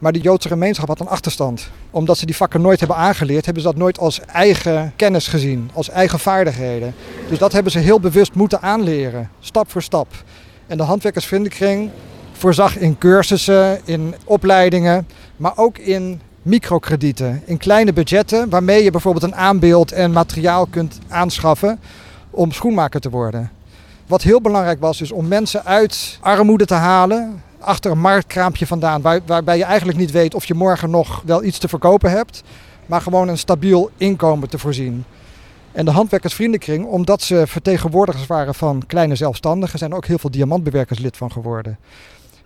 Maar 0.00 0.12
de 0.12 0.20
Joodse 0.20 0.48
gemeenschap 0.48 0.88
had 0.88 1.00
een 1.00 1.08
achterstand. 1.08 1.70
Omdat 1.90 2.18
ze 2.18 2.26
die 2.26 2.36
vakken 2.36 2.60
nooit 2.60 2.78
hebben 2.78 2.96
aangeleerd, 2.96 3.44
hebben 3.44 3.62
ze 3.62 3.68
dat 3.68 3.78
nooit 3.78 3.98
als 3.98 4.20
eigen 4.20 4.92
kennis 4.96 5.26
gezien, 5.26 5.70
als 5.74 5.90
eigen 5.90 6.18
vaardigheden. 6.18 6.94
Dus 7.28 7.38
dat 7.38 7.52
hebben 7.52 7.72
ze 7.72 7.78
heel 7.78 8.00
bewust 8.00 8.34
moeten 8.34 8.62
aanleren, 8.62 9.30
stap 9.40 9.70
voor 9.70 9.82
stap. 9.82 10.08
En 10.66 10.76
de 10.76 10.82
handwerkersvriendenkring 10.82 11.90
voorzag 12.32 12.76
in 12.76 12.98
cursussen, 12.98 13.80
in 13.84 14.14
opleidingen, 14.24 15.06
maar 15.36 15.52
ook 15.56 15.78
in 15.78 16.20
microkredieten, 16.42 17.42
in 17.44 17.56
kleine 17.56 17.92
budgetten, 17.92 18.48
waarmee 18.48 18.84
je 18.84 18.90
bijvoorbeeld 18.90 19.24
een 19.24 19.34
aanbeeld 19.34 19.92
en 19.92 20.12
materiaal 20.12 20.66
kunt 20.66 20.98
aanschaffen 21.08 21.80
om 22.30 22.52
schoenmaker 22.52 23.00
te 23.00 23.10
worden. 23.10 23.50
Wat 24.06 24.22
heel 24.22 24.40
belangrijk 24.40 24.80
was, 24.80 25.00
is 25.00 25.12
om 25.12 25.28
mensen 25.28 25.64
uit 25.64 26.18
armoede 26.20 26.66
te 26.66 26.74
halen, 26.74 27.42
achter 27.60 27.90
een 27.90 28.00
marktkraampje 28.00 28.66
vandaan, 28.66 29.02
waar, 29.02 29.20
waarbij 29.26 29.56
je 29.56 29.64
eigenlijk 29.64 29.98
niet 29.98 30.10
weet 30.10 30.34
of 30.34 30.44
je 30.44 30.54
morgen 30.54 30.90
nog 30.90 31.22
wel 31.24 31.44
iets 31.44 31.58
te 31.58 31.68
verkopen 31.68 32.10
hebt. 32.10 32.42
maar 32.86 33.00
gewoon 33.00 33.28
een 33.28 33.38
stabiel 33.38 33.90
inkomen 33.96 34.48
te 34.48 34.58
voorzien. 34.58 35.04
En 35.72 35.84
de 35.84 35.90
handwerkersvriendenkring, 35.90 36.86
omdat 36.86 37.22
ze 37.22 37.46
vertegenwoordigers 37.46 38.26
waren 38.26 38.54
van 38.54 38.82
kleine 38.86 39.14
zelfstandigen, 39.14 39.78
zijn 39.78 39.94
ook 39.94 40.06
heel 40.06 40.18
veel 40.18 40.30
diamantbewerkers 40.30 40.98
lid 40.98 41.16
van 41.16 41.32
geworden. 41.32 41.78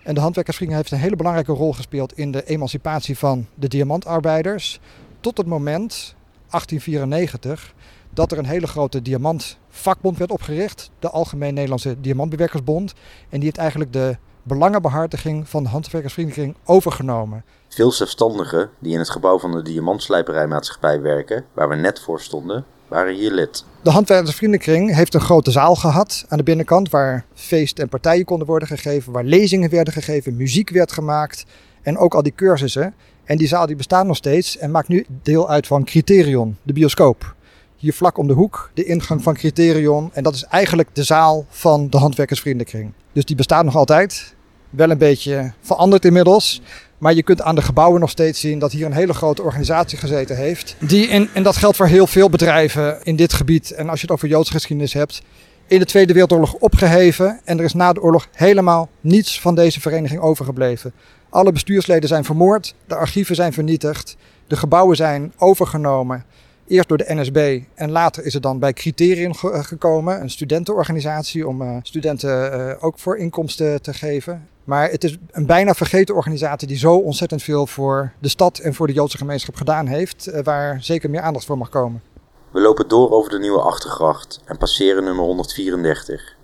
En 0.02 0.14
de 0.14 0.20
handwerkersvriending 0.20 0.80
heeft 0.80 0.92
een 0.92 1.02
hele 1.02 1.16
belangrijke 1.16 1.52
rol 1.52 1.72
gespeeld 1.72 2.18
in 2.18 2.30
de 2.30 2.44
emancipatie 2.44 3.18
van 3.18 3.46
de 3.54 3.68
diamantarbeiders. 3.68 4.80
Tot 5.20 5.36
het 5.36 5.46
moment, 5.46 6.14
1894, 6.50 7.74
dat 8.10 8.32
er 8.32 8.38
een 8.38 8.46
hele 8.46 8.66
grote 8.66 9.02
diamantvakbond 9.02 10.18
werd 10.18 10.30
opgericht, 10.30 10.90
de 10.98 11.10
Algemeen 11.10 11.54
Nederlandse 11.54 12.00
Diamantbewerkersbond. 12.00 12.92
En 13.28 13.36
die 13.40 13.44
heeft 13.44 13.56
eigenlijk 13.56 13.92
de 13.92 14.16
belangenbehartiging 14.44 15.48
van 15.48 15.62
de 15.62 15.68
handwerkersvriendenkring 15.68 16.56
overgenomen. 16.64 17.44
Veel 17.68 17.92
zelfstandigen 17.92 18.70
die 18.78 18.92
in 18.92 18.98
het 18.98 19.10
gebouw 19.10 19.38
van 19.38 19.52
de 19.52 19.62
Diamantslijperijmaatschappij 19.62 21.00
werken, 21.00 21.44
waar 21.52 21.68
we 21.68 21.74
net 21.74 22.00
voor 22.00 22.20
stonden, 22.20 22.64
waren 22.88 23.14
hier 23.14 23.32
lid. 23.32 23.64
De 23.82 23.90
Handwerkersvriendenkring 23.90 24.94
heeft 24.94 25.14
een 25.14 25.20
grote 25.20 25.50
zaal 25.50 25.74
gehad 25.74 26.24
aan 26.28 26.38
de 26.38 26.44
binnenkant 26.44 26.90
waar 26.90 27.24
feest 27.34 27.78
en 27.78 27.88
partijen 27.88 28.24
konden 28.24 28.46
worden 28.46 28.68
gegeven, 28.68 29.12
waar 29.12 29.24
lezingen 29.24 29.70
werden 29.70 29.92
gegeven, 29.92 30.36
muziek 30.36 30.70
werd 30.70 30.92
gemaakt 30.92 31.44
en 31.82 31.98
ook 31.98 32.14
al 32.14 32.22
die 32.22 32.34
cursussen. 32.34 32.94
En 33.24 33.38
die 33.38 33.48
zaal 33.48 33.66
die 33.66 33.76
bestaat 33.76 34.06
nog 34.06 34.16
steeds 34.16 34.56
en 34.56 34.70
maakt 34.70 34.88
nu 34.88 35.06
deel 35.22 35.48
uit 35.48 35.66
van 35.66 35.84
Criterion, 35.84 36.56
de 36.62 36.72
bioscoop. 36.72 37.34
Hier 37.76 37.92
vlak 37.92 38.18
om 38.18 38.26
de 38.26 38.32
hoek, 38.32 38.70
de 38.74 38.84
ingang 38.84 39.22
van 39.22 39.34
Criterion. 39.34 40.10
En 40.12 40.22
dat 40.22 40.34
is 40.34 40.44
eigenlijk 40.44 40.88
de 40.92 41.02
zaal 41.02 41.46
van 41.48 41.90
de 41.90 41.96
Handwerkersvriendenkring. 41.96 42.92
Dus 43.12 43.24
die 43.24 43.36
bestaat 43.36 43.64
nog 43.64 43.76
altijd. 43.76 44.33
Wel 44.76 44.90
een 44.90 44.98
beetje 44.98 45.52
veranderd 45.60 46.04
inmiddels. 46.04 46.62
Maar 46.98 47.14
je 47.14 47.22
kunt 47.22 47.42
aan 47.42 47.54
de 47.54 47.62
gebouwen 47.62 48.00
nog 48.00 48.10
steeds 48.10 48.40
zien 48.40 48.58
dat 48.58 48.72
hier 48.72 48.86
een 48.86 48.92
hele 48.92 49.14
grote 49.14 49.42
organisatie 49.42 49.98
gezeten 49.98 50.36
heeft. 50.36 50.76
Die 50.78 51.06
in, 51.06 51.28
en 51.32 51.42
dat 51.42 51.56
geldt 51.56 51.76
voor 51.76 51.86
heel 51.86 52.06
veel 52.06 52.30
bedrijven 52.30 52.98
in 53.02 53.16
dit 53.16 53.32
gebied. 53.32 53.70
En 53.70 53.88
als 53.88 54.00
je 54.00 54.06
het 54.06 54.14
over 54.14 54.28
Joodse 54.28 54.52
geschiedenis 54.52 54.92
hebt. 54.92 55.22
In 55.66 55.78
de 55.78 55.84
Tweede 55.84 56.12
Wereldoorlog 56.12 56.54
opgeheven. 56.54 57.40
En 57.44 57.58
er 57.58 57.64
is 57.64 57.74
na 57.74 57.92
de 57.92 58.02
oorlog 58.02 58.28
helemaal 58.32 58.88
niets 59.00 59.40
van 59.40 59.54
deze 59.54 59.80
vereniging 59.80 60.20
overgebleven. 60.20 60.92
Alle 61.28 61.52
bestuursleden 61.52 62.08
zijn 62.08 62.24
vermoord. 62.24 62.74
De 62.86 62.94
archieven 62.94 63.34
zijn 63.34 63.52
vernietigd. 63.52 64.16
De 64.46 64.56
gebouwen 64.56 64.96
zijn 64.96 65.32
overgenomen. 65.38 66.24
Eerst 66.66 66.88
door 66.88 66.98
de 66.98 67.14
NSB 67.14 67.60
en 67.74 67.90
later 67.90 68.24
is 68.24 68.32
het 68.32 68.42
dan 68.42 68.58
bij 68.58 68.72
Criterion 68.72 69.34
gekomen, 69.64 70.20
een 70.20 70.30
studentenorganisatie 70.30 71.48
om 71.48 71.62
uh, 71.62 71.76
studenten 71.82 72.60
uh, 72.60 72.74
ook 72.80 72.98
voor 72.98 73.18
inkomsten 73.18 73.82
te 73.82 73.94
geven. 73.94 74.48
Maar 74.64 74.90
het 74.90 75.04
is 75.04 75.16
een 75.30 75.46
bijna 75.46 75.74
vergeten 75.74 76.14
organisatie 76.14 76.68
die 76.68 76.76
zo 76.76 76.96
ontzettend 76.96 77.42
veel 77.42 77.66
voor 77.66 78.12
de 78.20 78.28
stad 78.28 78.58
en 78.58 78.74
voor 78.74 78.86
de 78.86 78.92
Joodse 78.92 79.16
gemeenschap 79.16 79.54
gedaan 79.54 79.86
heeft, 79.86 80.28
uh, 80.28 80.42
waar 80.42 80.82
zeker 80.82 81.10
meer 81.10 81.20
aandacht 81.20 81.44
voor 81.44 81.58
mag 81.58 81.68
komen. 81.68 82.02
We 82.50 82.60
lopen 82.60 82.88
door 82.88 83.10
over 83.10 83.30
de 83.30 83.38
nieuwe 83.38 83.60
achtergracht 83.60 84.40
en 84.44 84.56
passeren 84.56 85.04
nummer 85.04 85.24
134. 85.24 86.36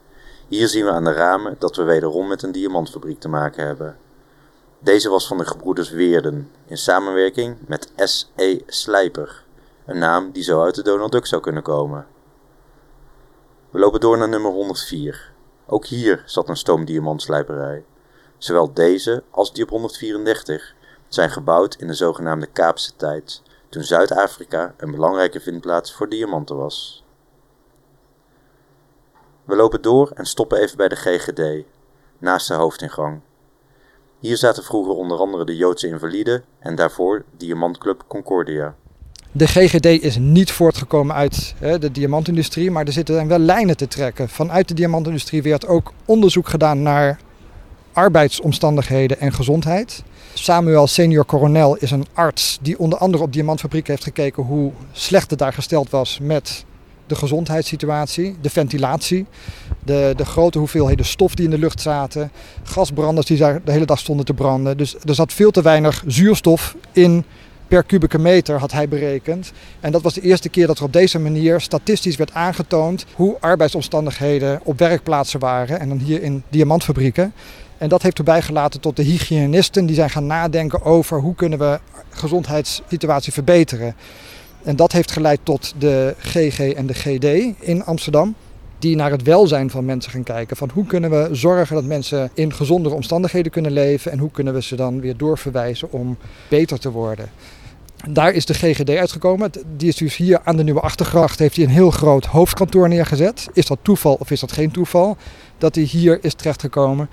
Hier 0.48 0.68
zien 0.68 0.84
we 0.84 0.90
aan 0.90 1.04
de 1.04 1.12
ramen 1.12 1.56
dat 1.58 1.76
we 1.76 1.82
wederom 1.82 2.28
met 2.28 2.42
een 2.42 2.52
diamantfabriek 2.52 3.20
te 3.20 3.28
maken 3.28 3.66
hebben. 3.66 3.96
Deze 4.78 5.08
was 5.08 5.26
van 5.26 5.38
de 5.38 5.46
gebroeders 5.46 5.90
Weerden 5.90 6.50
in 6.66 6.76
samenwerking 6.76 7.56
met 7.66 7.92
S.E. 7.96 8.58
Slijper, 8.66 9.44
een 9.86 9.98
naam 9.98 10.30
die 10.32 10.42
zo 10.42 10.62
uit 10.62 10.74
de 10.74 10.82
Donald 10.82 11.12
Duck 11.12 11.26
zou 11.26 11.42
kunnen 11.42 11.62
komen. 11.62 12.06
We 13.70 13.78
lopen 13.78 14.00
door 14.00 14.18
naar 14.18 14.28
nummer 14.28 14.50
104. 14.50 15.32
Ook 15.66 15.86
hier 15.86 16.22
zat 16.26 16.48
een 16.48 16.56
stoomdiamantslijperij. 16.56 17.84
Zowel 18.40 18.72
deze 18.72 19.22
als 19.30 19.52
die 19.52 19.62
op 19.62 19.70
134 19.70 20.74
zijn 21.08 21.30
gebouwd 21.30 21.74
in 21.74 21.86
de 21.86 21.94
zogenaamde 21.94 22.46
Kaapse 22.46 22.96
tijd, 22.96 23.42
toen 23.68 23.82
Zuid-Afrika 23.82 24.74
een 24.76 24.90
belangrijke 24.90 25.40
vindplaats 25.40 25.92
voor 25.92 26.08
diamanten 26.08 26.56
was. 26.56 27.04
We 29.44 29.56
lopen 29.56 29.82
door 29.82 30.10
en 30.14 30.26
stoppen 30.26 30.60
even 30.60 30.76
bij 30.76 30.88
de 30.88 30.96
GGD, 30.96 31.64
naast 32.18 32.48
de 32.48 32.54
hoofdingang. 32.54 33.20
Hier 34.18 34.36
zaten 34.36 34.64
vroeger 34.64 34.94
onder 34.94 35.18
andere 35.18 35.44
de 35.44 35.56
Joodse 35.56 35.86
Invaliden 35.86 36.44
en 36.58 36.74
daarvoor 36.74 37.24
Diamantclub 37.36 38.04
Concordia. 38.06 38.74
De 39.32 39.46
GGD 39.46 39.84
is 39.84 40.16
niet 40.16 40.52
voortgekomen 40.52 41.14
uit 41.14 41.54
de 41.60 41.90
diamantindustrie, 41.90 42.70
maar 42.70 42.86
er 42.86 42.92
zitten 42.92 43.28
wel 43.28 43.38
lijnen 43.38 43.76
te 43.76 43.88
trekken. 43.88 44.28
Vanuit 44.28 44.68
de 44.68 44.74
diamantindustrie 44.74 45.42
werd 45.42 45.66
ook 45.66 45.92
onderzoek 46.04 46.48
gedaan 46.48 46.82
naar 46.82 47.20
arbeidsomstandigheden 48.00 49.20
en 49.20 49.32
gezondheid. 49.32 50.02
Samuel 50.34 50.86
senior 50.86 51.26
coronel 51.26 51.76
is 51.76 51.90
een 51.90 52.06
arts 52.12 52.58
die 52.62 52.78
onder 52.78 52.98
andere 52.98 53.22
op 53.22 53.32
diamantfabriek 53.32 53.86
heeft 53.86 54.02
gekeken 54.02 54.42
hoe 54.42 54.72
slecht 54.92 55.30
het 55.30 55.38
daar 55.38 55.52
gesteld 55.52 55.90
was 55.90 56.18
met 56.22 56.64
de 57.06 57.14
gezondheidssituatie, 57.14 58.36
de 58.40 58.50
ventilatie, 58.50 59.26
de, 59.84 60.12
de 60.16 60.24
grote 60.24 60.58
hoeveelheden 60.58 61.06
stof 61.06 61.34
die 61.34 61.44
in 61.44 61.50
de 61.50 61.58
lucht 61.58 61.80
zaten, 61.80 62.30
gasbranders 62.62 63.26
die 63.26 63.38
daar 63.38 63.60
de 63.64 63.72
hele 63.72 63.84
dag 63.84 63.98
stonden 63.98 64.26
te 64.26 64.34
branden. 64.34 64.76
Dus 64.76 64.96
er 65.04 65.14
zat 65.14 65.32
veel 65.32 65.50
te 65.50 65.62
weinig 65.62 66.04
zuurstof 66.06 66.76
in 66.92 67.24
per 67.68 67.82
kubieke 67.82 68.18
meter 68.18 68.58
had 68.58 68.72
hij 68.72 68.88
berekend. 68.88 69.52
En 69.80 69.92
dat 69.92 70.02
was 70.02 70.14
de 70.14 70.20
eerste 70.20 70.48
keer 70.48 70.66
dat 70.66 70.78
er 70.78 70.84
op 70.84 70.92
deze 70.92 71.18
manier 71.18 71.60
statistisch 71.60 72.16
werd 72.16 72.34
aangetoond 72.34 73.06
hoe 73.14 73.36
arbeidsomstandigheden 73.40 74.60
op 74.64 74.78
werkplaatsen 74.78 75.40
waren. 75.40 75.80
En 75.80 75.88
dan 75.88 75.98
hier 75.98 76.22
in 76.22 76.42
diamantfabrieken. 76.48 77.32
En 77.80 77.88
dat 77.88 78.02
heeft 78.02 78.18
erbij 78.18 78.42
gelaten 78.42 78.80
tot 78.80 78.96
de 78.96 79.02
hygiënisten 79.02 79.86
die 79.86 79.94
zijn 79.94 80.10
gaan 80.10 80.26
nadenken 80.26 80.82
over 80.82 81.20
hoe 81.20 81.34
kunnen 81.34 81.58
we 81.58 81.80
gezondheidssituatie 82.10 83.32
verbeteren. 83.32 83.94
En 84.62 84.76
dat 84.76 84.92
heeft 84.92 85.10
geleid 85.10 85.40
tot 85.42 85.74
de 85.78 86.14
GG 86.18 86.58
en 86.58 86.86
de 86.86 86.94
GD 86.94 87.54
in 87.58 87.84
Amsterdam. 87.84 88.34
Die 88.78 88.96
naar 88.96 89.10
het 89.10 89.22
welzijn 89.22 89.70
van 89.70 89.84
mensen 89.84 90.12
gaan 90.12 90.22
kijken. 90.22 90.56
Van 90.56 90.70
hoe 90.74 90.86
kunnen 90.86 91.10
we 91.10 91.28
zorgen 91.32 91.74
dat 91.74 91.84
mensen 91.84 92.30
in 92.34 92.54
gezondere 92.54 92.94
omstandigheden 92.94 93.52
kunnen 93.52 93.72
leven. 93.72 94.12
En 94.12 94.18
hoe 94.18 94.30
kunnen 94.30 94.54
we 94.54 94.62
ze 94.62 94.76
dan 94.76 95.00
weer 95.00 95.16
doorverwijzen 95.16 95.92
om 95.92 96.16
beter 96.48 96.78
te 96.78 96.90
worden. 96.90 97.30
Daar 98.08 98.32
is 98.32 98.46
de 98.46 98.54
GGD 98.54 98.90
uitgekomen. 98.90 99.50
Die 99.76 99.88
is 99.88 99.96
dus 99.96 100.16
hier 100.16 100.40
aan 100.44 100.56
de 100.56 100.64
Nieuwe 100.64 100.80
Achtergracht. 100.80 101.38
Heeft 101.38 101.56
hij 101.56 101.64
een 101.64 101.70
heel 101.70 101.90
groot 101.90 102.24
hoofdkantoor 102.24 102.88
neergezet. 102.88 103.48
Is 103.52 103.66
dat 103.66 103.78
toeval 103.82 104.14
of 104.14 104.30
is 104.30 104.40
dat 104.40 104.52
geen 104.52 104.70
toeval? 104.70 105.16
Dat 105.58 105.74
hij 105.74 105.84
hier 105.84 106.18
is 106.24 106.34
terechtgekomen. 106.34 107.08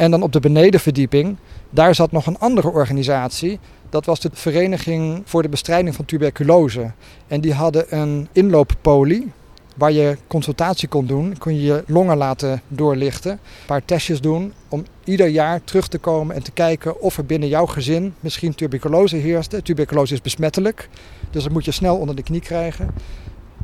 En 0.00 0.10
dan 0.10 0.22
op 0.22 0.32
de 0.32 0.40
benedenverdieping, 0.40 1.36
daar 1.70 1.94
zat 1.94 2.12
nog 2.12 2.26
een 2.26 2.38
andere 2.38 2.70
organisatie. 2.70 3.58
Dat 3.88 4.04
was 4.04 4.20
de 4.20 4.30
Vereniging 4.32 5.22
voor 5.24 5.42
de 5.42 5.48
Bestrijding 5.48 5.94
van 5.94 6.04
Tuberculose. 6.04 6.90
En 7.28 7.40
die 7.40 7.52
hadden 7.52 7.98
een 7.98 8.28
inlooppolie 8.32 9.32
waar 9.76 9.92
je 9.92 10.16
consultatie 10.26 10.88
kon 10.88 11.06
doen. 11.06 11.38
Kon 11.38 11.54
je 11.54 11.62
je 11.62 11.84
longen 11.86 12.16
laten 12.16 12.62
doorlichten, 12.68 13.30
een 13.30 13.38
paar 13.66 13.84
testjes 13.84 14.20
doen 14.20 14.52
om 14.68 14.84
ieder 15.04 15.26
jaar 15.26 15.64
terug 15.64 15.88
te 15.88 15.98
komen 15.98 16.34
en 16.34 16.42
te 16.42 16.52
kijken 16.52 17.00
of 17.00 17.16
er 17.16 17.26
binnen 17.26 17.48
jouw 17.48 17.66
gezin 17.66 18.14
misschien 18.20 18.54
tuberculose 18.54 19.16
heerste. 19.16 19.62
Tuberculose 19.62 20.14
is 20.14 20.22
besmettelijk, 20.22 20.88
dus 21.30 21.42
dat 21.42 21.52
moet 21.52 21.64
je 21.64 21.70
snel 21.70 21.96
onder 21.96 22.16
de 22.16 22.22
knie 22.22 22.40
krijgen. 22.40 22.90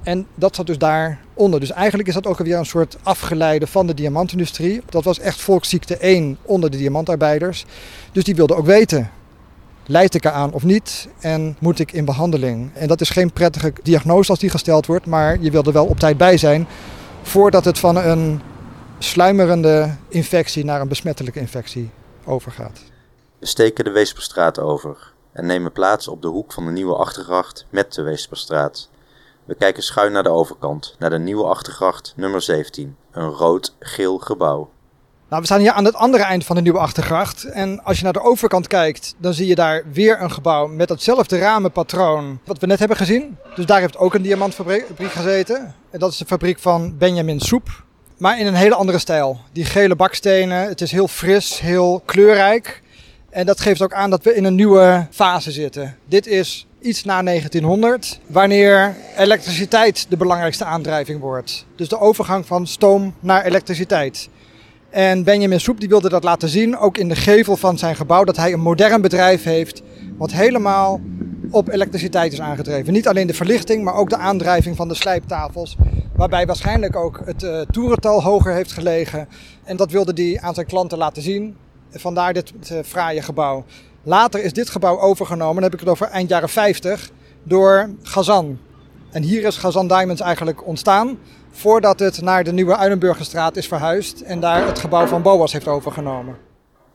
En 0.06 0.26
dat 0.34 0.56
zat 0.56 0.66
dus 0.66 0.78
daaronder. 0.78 1.60
Dus 1.60 1.70
eigenlijk 1.70 2.08
is 2.08 2.14
dat 2.14 2.26
ook 2.26 2.38
alweer 2.38 2.58
een 2.58 2.66
soort 2.66 2.96
afgeleide 3.02 3.66
van 3.66 3.86
de 3.86 3.94
diamantindustrie. 3.94 4.82
Dat 4.88 5.04
was 5.04 5.18
echt 5.18 5.40
volksziekte 5.40 5.96
1 5.96 6.38
onder 6.42 6.70
de 6.70 6.76
diamantarbeiders. 6.76 7.64
Dus 8.12 8.24
die 8.24 8.34
wilden 8.34 8.56
ook 8.56 8.66
weten, 8.66 9.10
leid 9.86 10.14
ik 10.14 10.24
eraan 10.24 10.52
of 10.52 10.64
niet 10.64 11.08
en 11.18 11.56
moet 11.58 11.78
ik 11.78 11.92
in 11.92 12.04
behandeling? 12.04 12.70
En 12.74 12.88
dat 12.88 13.00
is 13.00 13.10
geen 13.10 13.32
prettige 13.32 13.72
diagnose 13.82 14.30
als 14.30 14.38
die 14.38 14.50
gesteld 14.50 14.86
wordt, 14.86 15.06
maar 15.06 15.40
je 15.40 15.50
wil 15.50 15.62
er 15.62 15.72
wel 15.72 15.86
op 15.86 15.98
tijd 15.98 16.16
bij 16.16 16.36
zijn 16.36 16.66
voordat 17.22 17.64
het 17.64 17.78
van 17.78 17.96
een 17.96 18.40
sluimerende 18.98 19.94
infectie 20.08 20.64
naar 20.64 20.80
een 20.80 20.88
besmettelijke 20.88 21.40
infectie 21.40 21.90
overgaat. 22.24 22.80
We 23.38 23.46
steken 23.46 23.84
de 23.84 23.90
Weesperstraat 23.90 24.58
over 24.58 25.12
en 25.32 25.46
nemen 25.46 25.72
plaats 25.72 26.08
op 26.08 26.22
de 26.22 26.28
hoek 26.28 26.52
van 26.52 26.64
de 26.64 26.70
nieuwe 26.70 26.96
achtergracht 26.96 27.66
met 27.70 27.94
de 27.94 28.02
Weesperstraat. 28.02 28.88
We 29.46 29.54
kijken 29.54 29.82
schuin 29.82 30.12
naar 30.12 30.22
de 30.22 30.28
overkant, 30.28 30.96
naar 30.98 31.10
de 31.10 31.18
nieuwe 31.18 31.44
achtergracht 31.44 32.12
nummer 32.16 32.42
17, 32.42 32.96
een 33.12 33.28
rood-geel 33.28 34.18
gebouw. 34.18 34.70
Nou, 35.28 35.40
we 35.40 35.46
staan 35.46 35.60
hier 35.60 35.72
aan 35.72 35.84
het 35.84 35.94
andere 35.94 36.22
eind 36.22 36.44
van 36.44 36.56
de 36.56 36.62
nieuwe 36.62 36.78
achtergracht. 36.78 37.44
En 37.44 37.84
als 37.84 37.96
je 37.98 38.04
naar 38.04 38.12
de 38.12 38.22
overkant 38.22 38.66
kijkt, 38.66 39.14
dan 39.18 39.34
zie 39.34 39.46
je 39.46 39.54
daar 39.54 39.82
weer 39.92 40.20
een 40.20 40.30
gebouw 40.30 40.66
met 40.66 40.88
hetzelfde 40.88 41.38
ramenpatroon 41.38 42.38
wat 42.44 42.58
we 42.58 42.66
net 42.66 42.78
hebben 42.78 42.96
gezien. 42.96 43.38
Dus 43.54 43.66
daar 43.66 43.80
heeft 43.80 43.96
ook 43.96 44.14
een 44.14 44.22
diamantfabriek 44.22 45.12
gezeten. 45.12 45.74
En 45.90 45.98
dat 45.98 46.10
is 46.12 46.18
de 46.18 46.24
fabriek 46.24 46.58
van 46.58 46.98
Benjamin 46.98 47.40
Soep. 47.40 47.84
Maar 48.18 48.40
in 48.40 48.46
een 48.46 48.54
hele 48.54 48.74
andere 48.74 48.98
stijl. 48.98 49.40
Die 49.52 49.64
gele 49.64 49.96
bakstenen, 49.96 50.68
het 50.68 50.80
is 50.80 50.92
heel 50.92 51.08
fris, 51.08 51.60
heel 51.60 52.02
kleurrijk. 52.04 52.82
En 53.30 53.46
dat 53.46 53.60
geeft 53.60 53.82
ook 53.82 53.92
aan 53.92 54.10
dat 54.10 54.24
we 54.24 54.34
in 54.34 54.44
een 54.44 54.54
nieuwe 54.54 55.06
fase 55.10 55.50
zitten. 55.50 55.98
Dit 56.04 56.26
is 56.26 56.66
iets 56.86 57.04
na 57.04 57.22
1900, 57.22 58.20
wanneer 58.26 58.94
elektriciteit 59.16 60.06
de 60.08 60.16
belangrijkste 60.16 60.64
aandrijving 60.64 61.20
wordt. 61.20 61.66
Dus 61.76 61.88
de 61.88 62.00
overgang 62.00 62.46
van 62.46 62.66
stoom 62.66 63.14
naar 63.20 63.44
elektriciteit. 63.44 64.28
En 64.90 65.24
Benjamin 65.24 65.60
Soep 65.60 65.80
die 65.80 65.88
wilde 65.88 66.08
dat 66.08 66.24
laten 66.24 66.48
zien, 66.48 66.78
ook 66.78 66.98
in 66.98 67.08
de 67.08 67.16
gevel 67.16 67.56
van 67.56 67.78
zijn 67.78 67.96
gebouw, 67.96 68.24
dat 68.24 68.36
hij 68.36 68.52
een 68.52 68.60
modern 68.60 69.00
bedrijf 69.00 69.42
heeft, 69.42 69.82
wat 70.16 70.32
helemaal 70.32 71.00
op 71.50 71.68
elektriciteit 71.68 72.32
is 72.32 72.40
aangedreven. 72.40 72.92
Niet 72.92 73.08
alleen 73.08 73.26
de 73.26 73.34
verlichting, 73.34 73.84
maar 73.84 73.94
ook 73.94 74.10
de 74.10 74.16
aandrijving 74.16 74.76
van 74.76 74.88
de 74.88 74.94
slijptafels. 74.94 75.76
Waarbij 76.16 76.46
waarschijnlijk 76.46 76.96
ook 76.96 77.20
het 77.24 77.42
uh, 77.42 77.60
toerental 77.60 78.22
hoger 78.22 78.52
heeft 78.52 78.72
gelegen. 78.72 79.28
En 79.64 79.76
dat 79.76 79.90
wilde 79.90 80.22
hij 80.22 80.40
aan 80.40 80.54
zijn 80.54 80.66
klanten 80.66 80.98
laten 80.98 81.22
zien. 81.22 81.56
Vandaar 81.90 82.32
dit 82.32 82.52
uh, 82.72 82.78
fraaie 82.84 83.22
gebouw. 83.22 83.64
Later 84.08 84.42
is 84.42 84.52
dit 84.52 84.70
gebouw 84.70 85.00
overgenomen, 85.00 85.54
dan 85.54 85.62
heb 85.62 85.74
ik 85.74 85.80
het 85.80 85.88
over 85.88 86.06
eind 86.06 86.28
jaren 86.28 86.48
50, 86.48 87.10
door 87.42 87.90
Gazan. 88.02 88.58
En 89.10 89.22
hier 89.22 89.44
is 89.44 89.56
Gazan 89.56 89.88
Diamonds 89.88 90.20
eigenlijk 90.20 90.66
ontstaan 90.66 91.18
voordat 91.50 91.98
het 91.98 92.20
naar 92.20 92.44
de 92.44 92.52
nieuwe 92.52 92.76
Uilenburgerstraat 92.76 93.56
is 93.56 93.66
verhuisd 93.66 94.20
en 94.20 94.40
daar 94.40 94.66
het 94.66 94.78
gebouw 94.78 95.06
van 95.06 95.22
Boas 95.22 95.52
heeft 95.52 95.68
overgenomen. 95.68 96.36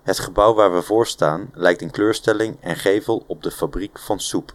Het 0.04 0.20
gebouw 0.20 0.54
waar 0.54 0.74
we 0.74 0.82
voor 0.82 1.08
staan 1.08 1.50
lijkt 1.54 1.82
in 1.82 1.92
kleurstelling 1.92 2.58
en 2.60 2.76
gevel 2.76 3.24
op 3.28 3.44
de 3.44 3.52
fabriek 3.52 4.00
van 4.00 4.20
soep. 4.20 4.54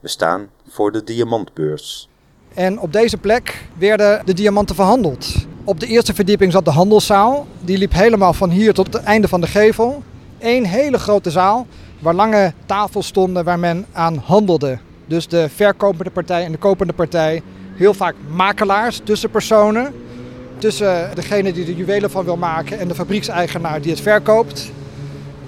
We 0.00 0.08
staan 0.08 0.48
voor 0.68 0.92
de 0.92 1.04
diamantbeurs. 1.04 2.08
En 2.54 2.80
op 2.80 2.92
deze 2.92 3.16
plek 3.16 3.64
werden 3.78 4.26
de 4.26 4.34
diamanten 4.34 4.74
verhandeld. 4.74 5.34
Op 5.64 5.80
de 5.80 5.86
eerste 5.86 6.14
verdieping 6.14 6.52
zat 6.52 6.64
de 6.64 6.70
handelszaal. 6.70 7.46
Die 7.60 7.78
liep 7.78 7.92
helemaal 7.92 8.32
van 8.32 8.50
hier 8.50 8.74
tot 8.74 8.92
het 8.92 9.02
einde 9.02 9.28
van 9.28 9.40
de 9.40 9.46
gevel. 9.46 10.02
Eén 10.38 10.64
hele 10.66 10.98
grote 10.98 11.30
zaal 11.30 11.66
waar 11.98 12.14
lange 12.14 12.52
tafels 12.66 13.06
stonden 13.06 13.44
waar 13.44 13.58
men 13.58 13.86
aan 13.92 14.22
handelde. 14.24 14.78
Dus 15.06 15.28
de 15.28 15.48
verkopende 15.48 16.10
partij 16.10 16.44
en 16.44 16.52
de 16.52 16.58
kopende 16.58 16.92
partij. 16.92 17.42
Heel 17.74 17.94
vaak 17.94 18.14
makelaars 18.30 19.00
tussen 19.04 19.30
personen. 19.30 19.94
Tussen 20.58 21.10
degene 21.14 21.52
die 21.52 21.64
de 21.64 21.74
juwelen 21.74 22.10
van 22.10 22.24
wil 22.24 22.36
maken 22.36 22.78
en 22.78 22.88
de 22.88 22.94
fabriekseigenaar 22.94 23.80
die 23.80 23.90
het 23.90 24.00
verkoopt. 24.00 24.70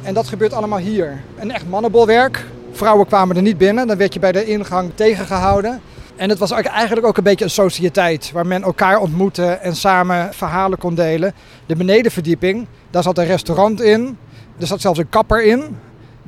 En 0.02 0.14
dat 0.14 0.28
gebeurt 0.28 0.52
allemaal 0.52 0.78
hier. 0.78 1.22
Een 1.38 1.50
echt 1.50 1.68
mannenbolwerk. 1.68 2.44
Vrouwen 2.72 3.06
kwamen 3.06 3.36
er 3.36 3.42
niet 3.42 3.58
binnen, 3.58 3.86
dan 3.86 3.96
werd 3.96 4.14
je 4.14 4.20
bij 4.20 4.32
de 4.32 4.44
ingang 4.44 4.90
tegengehouden. 4.94 5.80
En 6.16 6.28
het 6.28 6.38
was 6.38 6.50
eigenlijk 6.50 7.06
ook 7.06 7.16
een 7.16 7.22
beetje 7.22 7.44
een 7.44 7.50
sociëteit 7.50 8.30
waar 8.32 8.46
men 8.46 8.62
elkaar 8.62 8.98
ontmoette 9.00 9.46
en 9.46 9.76
samen 9.76 10.34
verhalen 10.34 10.78
kon 10.78 10.94
delen. 10.94 11.34
De 11.66 11.76
benedenverdieping, 11.76 12.66
daar 12.90 13.02
zat 13.02 13.18
een 13.18 13.26
restaurant 13.26 13.80
in. 13.80 14.18
Er 14.58 14.66
zat 14.66 14.80
zelfs 14.80 14.98
een 14.98 15.08
kapper 15.08 15.44
in. 15.44 15.76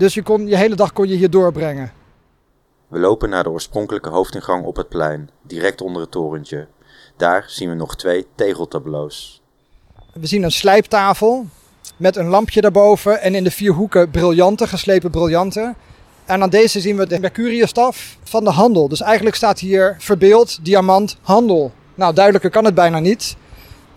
Dus 0.02 0.14
je, 0.14 0.22
kon, 0.22 0.46
je 0.46 0.56
hele 0.56 0.74
dag 0.74 0.92
kon 0.92 1.08
je 1.08 1.14
hier 1.14 1.30
doorbrengen. 1.30 1.92
We 2.88 2.98
lopen 2.98 3.28
naar 3.28 3.42
de 3.42 3.50
oorspronkelijke 3.50 4.08
hoofdingang 4.08 4.64
op 4.64 4.76
het 4.76 4.88
plein, 4.88 5.30
direct 5.42 5.80
onder 5.80 6.02
het 6.02 6.10
torentje. 6.10 6.66
Daar 7.16 7.44
zien 7.46 7.68
we 7.68 7.74
nog 7.74 7.96
twee 7.96 8.26
tegeltableaus. 8.34 9.42
We 10.12 10.26
zien 10.26 10.42
een 10.42 10.52
slijptafel 10.52 11.46
met 11.96 12.16
een 12.16 12.26
lampje 12.26 12.60
daarboven 12.60 13.20
en 13.20 13.34
in 13.34 13.44
de 13.44 13.50
vier 13.50 13.72
hoeken 13.72 14.10
briljanten, 14.10 14.68
geslepen 14.68 15.10
briljanten. 15.10 15.74
En 16.24 16.42
aan 16.42 16.50
deze 16.50 16.80
zien 16.80 16.96
we 16.96 17.06
de 17.06 17.20
Mercurius-staf 17.20 18.18
van 18.22 18.44
de 18.44 18.50
handel. 18.50 18.88
Dus 18.88 19.00
eigenlijk 19.00 19.36
staat 19.36 19.58
hier 19.58 19.96
verbeeld 19.98 20.64
diamant 20.64 21.16
handel. 21.20 21.72
Nou, 21.94 22.14
duidelijker 22.14 22.50
kan 22.50 22.64
het 22.64 22.74
bijna 22.74 22.98
niet. 22.98 23.36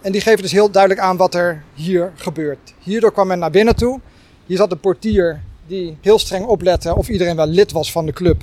En 0.02 0.12
die 0.12 0.22
geven 0.22 0.42
dus 0.42 0.52
heel 0.52 0.72
duidelijk 0.72 1.02
aan 1.02 1.18
wat 1.18 1.34
er 1.34 1.64
hier 1.74 2.12
gebeurt. 2.16 2.74
Hierdoor 2.80 3.12
kwam 3.12 3.28
men 3.28 3.40
naar 3.40 3.52
binnen 3.52 3.76
toe. 3.76 4.00
Hier 4.46 4.58
zat 4.58 4.72
een 4.72 4.80
portier 4.80 5.42
die 5.68 5.98
heel 6.02 6.20
streng 6.20 6.46
oplette 6.46 6.96
of 6.96 7.10
iedereen 7.10 7.36
wel 7.36 7.48
lid 7.48 7.72
was 7.72 7.92
van 7.92 8.06
de 8.06 8.14
club 8.14 8.42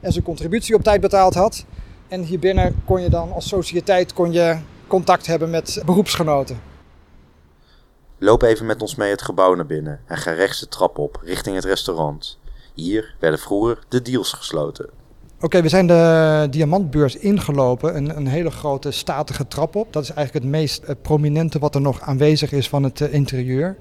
en 0.00 0.12
zijn 0.12 0.24
contributie 0.24 0.74
op 0.74 0.82
tijd 0.82 1.00
betaald 1.00 1.34
had. 1.34 1.64
En 2.08 2.22
hier 2.22 2.38
binnen 2.38 2.82
kon 2.84 3.02
je 3.02 3.10
dan 3.10 3.32
als 3.32 3.48
sociëteit 3.48 4.12
kon 4.12 4.32
je 4.32 4.56
contact 4.86 5.26
hebben 5.26 5.50
met 5.50 5.82
beroepsgenoten. 5.86 6.60
Loop 8.18 8.42
even 8.42 8.66
met 8.66 8.82
ons 8.82 8.94
mee 8.94 9.10
het 9.10 9.22
gebouw 9.22 9.54
naar 9.54 9.66
binnen 9.66 10.00
en 10.06 10.16
ga 10.16 10.32
rechts 10.32 10.60
de 10.60 10.68
trap 10.68 10.98
op 10.98 11.20
richting 11.24 11.56
het 11.56 11.64
restaurant. 11.64 12.38
Hier 12.74 13.14
werden 13.18 13.40
vroeger 13.40 13.78
de 13.88 14.02
deals 14.02 14.32
gesloten. 14.32 14.88
Oké, 15.40 15.62
we 15.62 15.68
zijn 15.68 15.86
de 15.86 16.46
diamantbeurs 16.50 17.16
ingelopen. 17.16 17.96
Een, 17.96 18.16
een, 18.16 18.26
hele 18.26 18.50
grote 18.50 18.90
statige 18.90 19.48
trap 19.48 19.76
op. 19.76 19.92
Dat 19.92 20.02
is 20.02 20.10
eigenlijk 20.10 20.44
het 20.44 20.54
meest 20.54 20.82
eh, 20.82 20.94
prominente 21.02 21.58
wat 21.58 21.74
er 21.74 21.80
nog 21.80 22.00
aanwezig 22.00 22.52
is 22.52 22.68
van 22.68 22.82
het 22.82 23.00
eh, 23.00 23.12
interieur. 23.12 23.76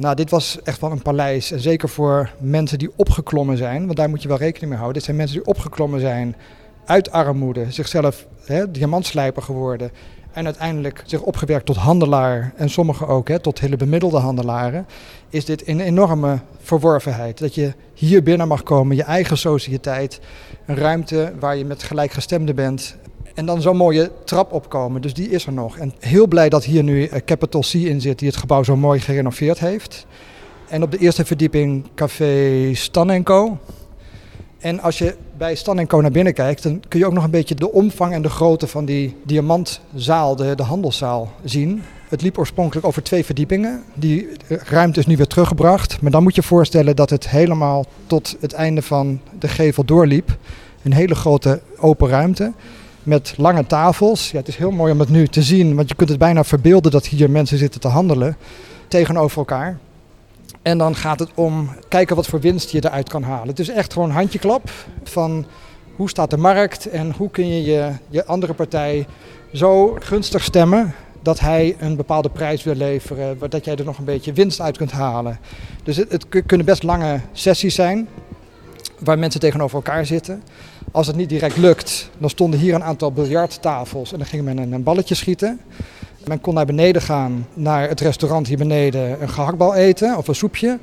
Nou, 0.00 0.14
dit 0.14 0.30
was 0.30 0.58
echt 0.62 0.80
wel 0.80 0.90
een 0.90 1.02
paleis. 1.02 1.52
En 1.52 1.60
zeker 1.60 1.88
voor 1.88 2.30
mensen 2.40 2.78
die 2.78 2.90
opgeklommen 2.96 3.56
zijn, 3.56 3.84
want 3.84 3.96
daar 3.96 4.08
moet 4.08 4.22
je 4.22 4.28
wel 4.28 4.36
rekening 4.36 4.68
mee 4.68 4.78
houden. 4.78 4.94
Dit 4.94 5.04
zijn 5.04 5.16
mensen 5.16 5.36
die 5.36 5.46
opgeklommen 5.46 6.00
zijn 6.00 6.36
uit 6.84 7.10
armoede, 7.10 7.66
zichzelf 7.68 8.26
hè, 8.44 8.70
diamantslijper 8.70 9.42
geworden. 9.42 9.90
En 10.32 10.44
uiteindelijk 10.44 11.02
zich 11.06 11.20
opgewerkt 11.20 11.66
tot 11.66 11.76
handelaar 11.76 12.52
en 12.56 12.70
sommigen 12.70 13.08
ook 13.08 13.28
hè, 13.28 13.38
tot 13.38 13.60
hele 13.60 13.76
bemiddelde 13.76 14.18
handelaren. 14.18 14.86
Is 15.28 15.44
dit 15.44 15.68
een 15.68 15.80
enorme 15.80 16.38
verworvenheid. 16.58 17.38
Dat 17.38 17.54
je 17.54 17.72
hier 17.94 18.22
binnen 18.22 18.48
mag 18.48 18.62
komen, 18.62 18.96
je 18.96 19.02
eigen 19.02 19.38
sociëteit. 19.38 20.20
Een 20.66 20.76
ruimte 20.76 21.32
waar 21.40 21.56
je 21.56 21.64
met 21.64 21.82
gelijkgestemden 21.82 22.54
bent. 22.54 22.96
En 23.36 23.46
dan 23.46 23.62
zo'n 23.62 23.76
mooie 23.76 24.10
trap 24.24 24.52
opkomen. 24.52 25.02
Dus 25.02 25.14
die 25.14 25.30
is 25.30 25.46
er 25.46 25.52
nog. 25.52 25.78
En 25.78 25.92
heel 25.98 26.26
blij 26.26 26.48
dat 26.48 26.64
hier 26.64 26.82
nu 26.82 27.04
eh, 27.04 27.20
Capital 27.24 27.60
C 27.60 27.72
in 27.72 28.00
zit, 28.00 28.18
die 28.18 28.28
het 28.28 28.36
gebouw 28.36 28.62
zo 28.62 28.76
mooi 28.76 29.00
gerenoveerd 29.00 29.58
heeft. 29.58 30.06
En 30.68 30.82
op 30.82 30.90
de 30.90 30.98
eerste 30.98 31.24
verdieping 31.24 31.84
café 31.94 32.70
Stan 32.74 33.22
Co. 33.22 33.58
En 34.58 34.80
als 34.80 34.98
je 34.98 35.16
bij 35.36 35.54
Stan 35.54 35.86
Co 35.86 36.00
naar 36.00 36.10
binnen 36.10 36.34
kijkt, 36.34 36.62
dan 36.62 36.82
kun 36.88 36.98
je 36.98 37.06
ook 37.06 37.12
nog 37.12 37.24
een 37.24 37.30
beetje 37.30 37.54
de 37.54 37.72
omvang 37.72 38.12
en 38.12 38.22
de 38.22 38.28
grootte 38.28 38.66
van 38.66 38.84
die 38.84 39.16
diamantzaal, 39.22 40.36
de, 40.36 40.54
de 40.54 40.62
handelszaal, 40.62 41.32
zien. 41.44 41.82
Het 42.08 42.22
liep 42.22 42.38
oorspronkelijk 42.38 42.86
over 42.86 43.02
twee 43.02 43.24
verdiepingen. 43.24 43.82
Die 43.94 44.28
ruimte 44.48 45.00
is 45.00 45.06
nu 45.06 45.16
weer 45.16 45.26
teruggebracht. 45.26 46.00
Maar 46.00 46.10
dan 46.10 46.22
moet 46.22 46.34
je 46.34 46.42
voorstellen 46.42 46.96
dat 46.96 47.10
het 47.10 47.28
helemaal 47.28 47.84
tot 48.06 48.36
het 48.40 48.52
einde 48.52 48.82
van 48.82 49.20
de 49.38 49.48
gevel 49.48 49.84
doorliep. 49.84 50.36
Een 50.82 50.92
hele 50.92 51.14
grote 51.14 51.60
open 51.76 52.08
ruimte 52.08 52.52
met 53.06 53.34
lange 53.36 53.66
tafels. 53.66 54.30
Ja, 54.30 54.38
het 54.38 54.48
is 54.48 54.56
heel 54.56 54.70
mooi 54.70 54.92
om 54.92 55.00
het 55.00 55.08
nu 55.08 55.26
te 55.26 55.42
zien, 55.42 55.74
want 55.74 55.88
je 55.88 55.94
kunt 55.94 56.08
het 56.08 56.18
bijna 56.18 56.44
verbeelden 56.44 56.90
dat 56.90 57.06
hier 57.06 57.30
mensen 57.30 57.58
zitten 57.58 57.80
te 57.80 57.88
handelen 57.88 58.36
tegenover 58.88 59.38
elkaar. 59.38 59.78
En 60.62 60.78
dan 60.78 60.94
gaat 60.94 61.18
het 61.18 61.30
om 61.34 61.70
kijken 61.88 62.16
wat 62.16 62.26
voor 62.26 62.40
winst 62.40 62.70
je 62.70 62.84
eruit 62.84 63.08
kan 63.08 63.22
halen. 63.22 63.48
Het 63.48 63.58
is 63.58 63.68
echt 63.68 63.92
gewoon 63.92 64.10
handjeklap 64.10 64.70
van 65.04 65.46
hoe 65.96 66.08
staat 66.08 66.30
de 66.30 66.36
markt 66.36 66.86
en 66.86 67.12
hoe 67.16 67.30
kun 67.30 67.48
je 67.48 67.62
je, 67.62 67.92
je 68.08 68.24
andere 68.24 68.54
partij 68.54 69.06
zo 69.52 69.96
gunstig 70.00 70.42
stemmen 70.42 70.94
dat 71.22 71.40
hij 71.40 71.76
een 71.78 71.96
bepaalde 71.96 72.30
prijs 72.30 72.64
wil 72.64 72.74
leveren, 72.74 73.38
dat 73.48 73.64
jij 73.64 73.76
er 73.76 73.84
nog 73.84 73.98
een 73.98 74.04
beetje 74.04 74.32
winst 74.32 74.60
uit 74.60 74.76
kunt 74.76 74.92
halen. 74.92 75.38
Dus 75.82 75.96
het, 75.96 76.12
het 76.12 76.26
kunnen 76.46 76.66
best 76.66 76.82
lange 76.82 77.20
sessies 77.32 77.74
zijn 77.74 78.08
waar 78.98 79.18
mensen 79.18 79.40
tegenover 79.40 79.76
elkaar 79.76 80.06
zitten. 80.06 80.42
Als 80.90 81.06
het 81.06 81.16
niet 81.16 81.28
direct 81.28 81.56
lukt, 81.56 82.10
dan 82.18 82.30
stonden 82.30 82.60
hier 82.60 82.74
een 82.74 82.84
aantal 82.84 83.12
biljarttafels 83.12 84.12
en 84.12 84.18
dan 84.18 84.26
ging 84.26 84.44
men 84.44 84.72
een 84.72 84.82
balletje 84.82 85.14
schieten. 85.14 85.60
Men 86.26 86.40
kon 86.40 86.54
naar 86.54 86.66
beneden 86.66 87.02
gaan, 87.02 87.46
naar 87.54 87.88
het 87.88 88.00
restaurant 88.00 88.46
hier 88.46 88.58
beneden, 88.58 89.22
een 89.22 89.28
gehaktbal 89.28 89.74
eten 89.74 90.16
of 90.16 90.28
een 90.28 90.34
soepje. 90.34 90.78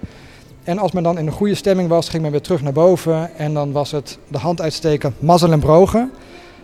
En 0.63 0.78
als 0.78 0.91
men 0.91 1.04
dan 1.04 1.17
in 1.17 1.28
een 1.28 1.34
goede 1.34 1.56
stemming 1.56 1.89
was, 1.89 2.10
ging 2.10 2.21
men 2.21 2.32
weer 2.32 2.41
terug 2.41 2.62
naar 2.62 2.73
boven 2.73 3.36
en 3.38 3.54
dan 3.54 3.71
was 3.71 3.91
het 3.91 4.17
de 4.28 4.38
hand 4.38 4.62
uitsteken, 4.62 5.15
mazzel 5.19 5.52
en 5.52 5.60
brogen. 5.60 6.12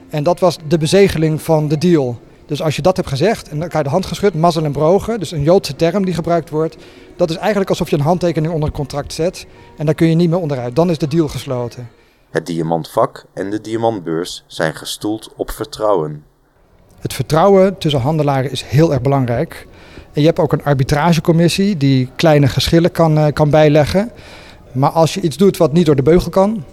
En 0.09 0.23
dat 0.23 0.39
was 0.39 0.57
de 0.67 0.77
bezegeling 0.77 1.41
van 1.41 1.67
de 1.67 1.77
deal. 1.77 2.19
Dus 2.49 2.61
als 2.61 2.75
je 2.75 2.81
dat 2.81 2.95
hebt 2.95 3.07
gezegd 3.07 3.49
en 3.49 3.61
elkaar 3.61 3.83
de 3.83 3.89
hand 3.89 4.05
geschud, 4.05 4.33
mazzel 4.33 4.63
en 4.63 4.71
brogen, 4.71 5.19
dus 5.19 5.31
een 5.31 5.43
Joodse 5.43 5.75
term 5.75 6.05
die 6.05 6.13
gebruikt 6.13 6.49
wordt, 6.49 6.77
dat 7.15 7.29
is 7.29 7.35
eigenlijk 7.35 7.69
alsof 7.69 7.89
je 7.89 7.95
een 7.95 8.01
handtekening 8.01 8.53
onder 8.53 8.69
een 8.69 8.75
contract 8.75 9.13
zet 9.13 9.45
en 9.77 9.85
daar 9.85 9.95
kun 9.95 10.07
je 10.07 10.15
niet 10.15 10.29
meer 10.29 10.39
onderuit. 10.39 10.75
Dan 10.75 10.89
is 10.89 10.97
de 10.97 11.07
deal 11.07 11.27
gesloten. 11.27 11.89
Het 12.29 12.45
diamantvak 12.45 13.25
en 13.33 13.49
de 13.49 13.61
diamantbeurs 13.61 14.43
zijn 14.47 14.75
gestoeld 14.75 15.33
op 15.35 15.51
vertrouwen. 15.51 16.23
Het 16.99 17.13
vertrouwen 17.13 17.77
tussen 17.77 18.01
handelaren 18.01 18.51
is 18.51 18.63
heel 18.63 18.91
erg 18.91 19.01
belangrijk. 19.01 19.67
En 20.13 20.21
je 20.21 20.27
hebt 20.27 20.39
ook 20.39 20.53
een 20.53 20.63
arbitragecommissie 20.63 21.77
die 21.77 22.09
kleine 22.15 22.47
geschillen 22.47 22.91
kan, 22.91 23.17
uh, 23.17 23.27
kan 23.33 23.49
bijleggen. 23.49 24.11
Maar 24.71 24.91
als 24.91 25.13
je 25.13 25.21
iets 25.21 25.37
doet 25.37 25.57
wat 25.57 25.73
niet 25.73 25.85
door 25.85 25.95
de 25.95 26.03
beugel 26.03 26.29
kan, 26.29 26.63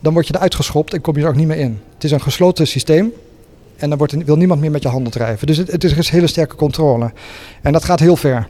dan 0.00 0.12
word 0.12 0.26
je 0.26 0.34
eruit 0.34 0.54
geschopt 0.54 0.94
en 0.94 1.00
kom 1.00 1.16
je 1.16 1.22
er 1.22 1.28
ook 1.28 1.34
niet 1.34 1.46
meer 1.46 1.58
in. 1.58 1.80
Het 1.94 2.04
is 2.04 2.10
een 2.10 2.20
gesloten 2.20 2.66
systeem 2.66 3.12
en 3.80 3.88
dan 3.88 3.98
wordt 3.98 4.24
wil 4.24 4.36
niemand 4.36 4.60
meer 4.60 4.70
met 4.70 4.82
je 4.82 4.88
handel 4.88 5.12
drijven. 5.12 5.46
Dus 5.46 5.56
het, 5.56 5.70
het 5.70 5.84
is 5.84 5.96
een 5.96 6.04
hele 6.04 6.26
sterke 6.26 6.56
controle. 6.56 7.12
En 7.62 7.72
dat 7.72 7.84
gaat 7.84 8.00
heel 8.00 8.16
ver. 8.16 8.48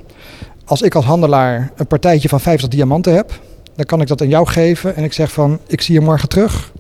Als 0.64 0.82
ik 0.82 0.94
als 0.94 1.04
handelaar 1.04 1.70
een 1.76 1.86
partijtje 1.86 2.28
van 2.28 2.40
50 2.40 2.68
diamanten 2.68 3.14
heb, 3.14 3.40
dan 3.74 3.84
kan 3.84 4.00
ik 4.00 4.06
dat 4.06 4.20
aan 4.20 4.28
jou 4.28 4.46
geven 4.46 4.96
en 4.96 5.04
ik 5.04 5.12
zeg 5.12 5.32
van 5.32 5.58
ik 5.66 5.80
zie 5.80 5.94
je 5.94 6.00
morgen 6.00 6.28
terug. 6.28 6.72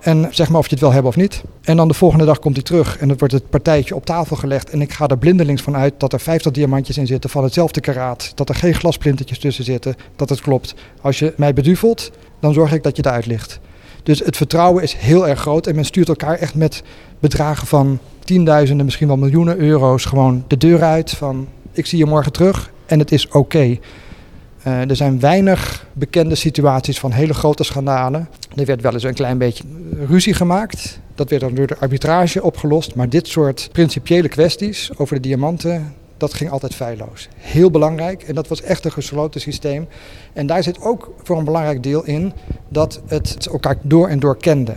En 0.00 0.28
zeg 0.30 0.48
maar 0.48 0.58
of 0.58 0.64
je 0.64 0.70
het 0.70 0.80
wil 0.80 0.92
hebben 0.92 1.10
of 1.10 1.16
niet. 1.16 1.42
En 1.62 1.76
dan 1.76 1.88
de 1.88 1.94
volgende 1.94 2.24
dag 2.24 2.38
komt 2.38 2.54
hij 2.54 2.64
terug 2.64 2.98
en 2.98 3.08
dan 3.08 3.18
wordt 3.18 3.34
het 3.34 3.50
partijtje 3.50 3.94
op 3.94 4.04
tafel 4.04 4.36
gelegd. 4.36 4.70
En 4.70 4.80
ik 4.80 4.92
ga 4.92 5.08
er 5.08 5.18
blindelings 5.18 5.62
van 5.62 5.76
uit 5.76 5.94
dat 5.96 6.12
er 6.12 6.20
50 6.20 6.52
diamantjes 6.52 6.98
in 6.98 7.06
zitten 7.06 7.30
van 7.30 7.44
hetzelfde 7.44 7.80
karaat. 7.80 8.32
Dat 8.34 8.48
er 8.48 8.54
geen 8.54 8.74
glasplintertjes 8.74 9.38
tussen 9.38 9.64
zitten, 9.64 9.94
dat 10.16 10.28
het 10.28 10.40
klopt. 10.40 10.74
Als 11.00 11.18
je 11.18 11.32
mij 11.36 11.52
beduvelt, 11.52 12.10
dan 12.40 12.52
zorg 12.52 12.72
ik 12.72 12.82
dat 12.82 12.96
je 12.96 13.06
eruit 13.06 13.26
ligt. 13.26 13.60
Dus 14.02 14.18
het 14.18 14.36
vertrouwen 14.36 14.82
is 14.82 14.94
heel 14.94 15.28
erg 15.28 15.40
groot 15.40 15.66
en 15.66 15.74
men 15.74 15.84
stuurt 15.84 16.08
elkaar 16.08 16.38
echt 16.38 16.54
met 16.54 16.82
bedragen 17.22 17.66
van 17.66 17.98
tienduizenden, 18.24 18.84
misschien 18.84 19.06
wel 19.06 19.16
miljoenen 19.16 19.58
euro's 19.58 20.04
gewoon 20.04 20.44
de 20.46 20.56
deur 20.56 20.82
uit. 20.82 21.10
Van 21.10 21.48
ik 21.72 21.86
zie 21.86 21.98
je 21.98 22.06
morgen 22.06 22.32
terug 22.32 22.72
en 22.86 22.98
het 22.98 23.12
is 23.12 23.28
oké. 23.28 23.78
Uh, 24.66 24.90
er 24.90 24.96
zijn 24.96 25.20
weinig 25.20 25.86
bekende 25.92 26.34
situaties 26.34 26.98
van 26.98 27.10
hele 27.10 27.34
grote 27.34 27.64
schandalen. 27.64 28.28
Er 28.56 28.64
werd 28.64 28.80
wel 28.80 28.92
eens 28.92 29.02
een 29.02 29.14
klein 29.14 29.38
beetje 29.38 29.64
ruzie 30.08 30.34
gemaakt. 30.34 31.00
Dat 31.14 31.30
werd 31.30 31.42
dan 31.42 31.54
door 31.54 31.66
de 31.66 31.78
arbitrage 31.78 32.42
opgelost. 32.42 32.94
Maar 32.94 33.08
dit 33.08 33.28
soort 33.28 33.68
principiële 33.72 34.28
kwesties 34.28 34.90
over 34.96 35.14
de 35.14 35.20
diamanten, 35.20 35.94
dat 36.16 36.34
ging 36.34 36.50
altijd 36.50 36.74
feilloos. 36.74 37.28
Heel 37.36 37.70
belangrijk 37.70 38.22
en 38.22 38.34
dat 38.34 38.48
was 38.48 38.62
echt 38.62 38.84
een 38.84 38.92
gesloten 38.92 39.40
systeem. 39.40 39.86
En 40.32 40.46
daar 40.46 40.62
zit 40.62 40.80
ook 40.80 41.14
voor 41.22 41.38
een 41.38 41.44
belangrijk 41.44 41.82
deel 41.82 42.04
in 42.04 42.32
dat 42.68 43.00
het 43.06 43.48
elkaar 43.52 43.76
door 43.82 44.08
en 44.08 44.20
door 44.20 44.36
kende. 44.36 44.74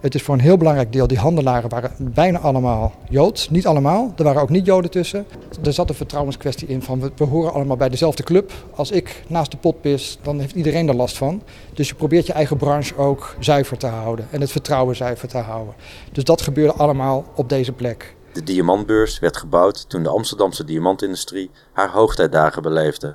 Het 0.00 0.14
is 0.14 0.22
voor 0.22 0.34
een 0.34 0.40
heel 0.40 0.56
belangrijk 0.56 0.92
deel, 0.92 1.06
die 1.06 1.18
handelaren 1.18 1.70
waren 1.70 1.92
bijna 1.98 2.38
allemaal 2.38 2.92
Joods. 3.08 3.50
Niet 3.50 3.66
allemaal, 3.66 4.12
er 4.16 4.24
waren 4.24 4.42
ook 4.42 4.48
niet-Joden 4.48 4.90
tussen. 4.90 5.26
Er 5.62 5.72
zat 5.72 5.88
een 5.88 5.94
vertrouwenskwestie 5.94 6.68
in 6.68 6.82
van 6.82 7.00
we, 7.00 7.10
we, 7.16 7.24
horen 7.24 7.52
allemaal 7.52 7.76
bij 7.76 7.88
dezelfde 7.88 8.22
club. 8.22 8.52
Als 8.74 8.90
ik 8.90 9.24
naast 9.26 9.50
de 9.50 9.56
pot 9.56 9.80
pis, 9.80 10.18
dan 10.22 10.40
heeft 10.40 10.54
iedereen 10.54 10.88
er 10.88 10.94
last 10.94 11.16
van. 11.16 11.42
Dus 11.74 11.88
je 11.88 11.94
probeert 11.94 12.26
je 12.26 12.32
eigen 12.32 12.56
branche 12.56 12.96
ook 12.96 13.34
zuiver 13.38 13.78
te 13.78 13.86
houden 13.86 14.28
en 14.30 14.40
het 14.40 14.50
vertrouwen 14.50 14.96
zuiver 14.96 15.28
te 15.28 15.38
houden. 15.38 15.74
Dus 16.12 16.24
dat 16.24 16.40
gebeurde 16.40 16.72
allemaal 16.72 17.24
op 17.34 17.48
deze 17.48 17.72
plek. 17.72 18.14
De 18.32 18.42
diamantbeurs 18.42 19.18
werd 19.18 19.36
gebouwd 19.36 19.88
toen 19.88 20.02
de 20.02 20.08
Amsterdamse 20.08 20.64
diamantindustrie 20.64 21.50
haar 21.72 21.90
hoogtijdagen 21.90 22.62
beleefde. 22.62 23.14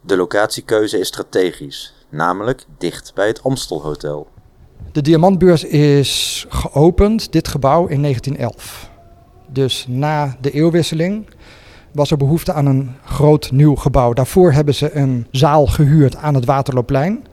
De 0.00 0.16
locatiekeuze 0.16 0.98
is 0.98 1.08
strategisch, 1.08 1.94
namelijk 2.08 2.64
dicht 2.78 3.14
bij 3.14 3.26
het 3.26 3.42
Amstelhotel. 3.42 4.28
De 4.96 5.02
diamantbeurs 5.02 5.64
is 5.64 6.46
geopend, 6.48 7.32
dit 7.32 7.48
gebouw, 7.48 7.86
in 7.86 8.02
1911. 8.02 8.90
Dus 9.52 9.86
na 9.88 10.36
de 10.40 10.50
eeuwwisseling 10.50 11.26
was 11.92 12.10
er 12.10 12.16
behoefte 12.16 12.52
aan 12.52 12.66
een 12.66 12.90
groot 13.04 13.50
nieuw 13.52 13.74
gebouw. 13.74 14.12
Daarvoor 14.12 14.52
hebben 14.52 14.74
ze 14.74 14.94
een 14.94 15.26
zaal 15.30 15.66
gehuurd 15.66 16.16
aan 16.16 16.34
het 16.34 16.44
Waterloopplein. 16.44 17.24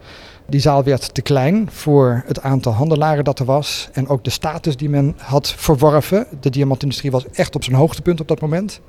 Die 0.48 0.60
zaal 0.60 0.84
werd 0.84 1.14
te 1.14 1.22
klein 1.22 1.70
voor 1.72 2.24
het 2.26 2.42
aantal 2.42 2.74
handelaren 2.74 3.24
dat 3.24 3.40
er 3.40 3.46
was. 3.46 3.90
En 3.94 4.08
ook 4.08 4.24
de 4.24 4.30
status 4.30 4.78
die 4.78 4.90
men 4.90 5.16
had 5.18 5.54
verworven. 5.58 6.28
De 6.40 6.50
diamantindustrie 6.50 7.12
was 7.12 7.26
echt 7.32 7.56
op 7.56 7.64
zijn 7.64 7.76
hoogtepunt 7.76 8.22
op 8.22 8.28
dat 8.28 8.42
moment. 8.42 8.82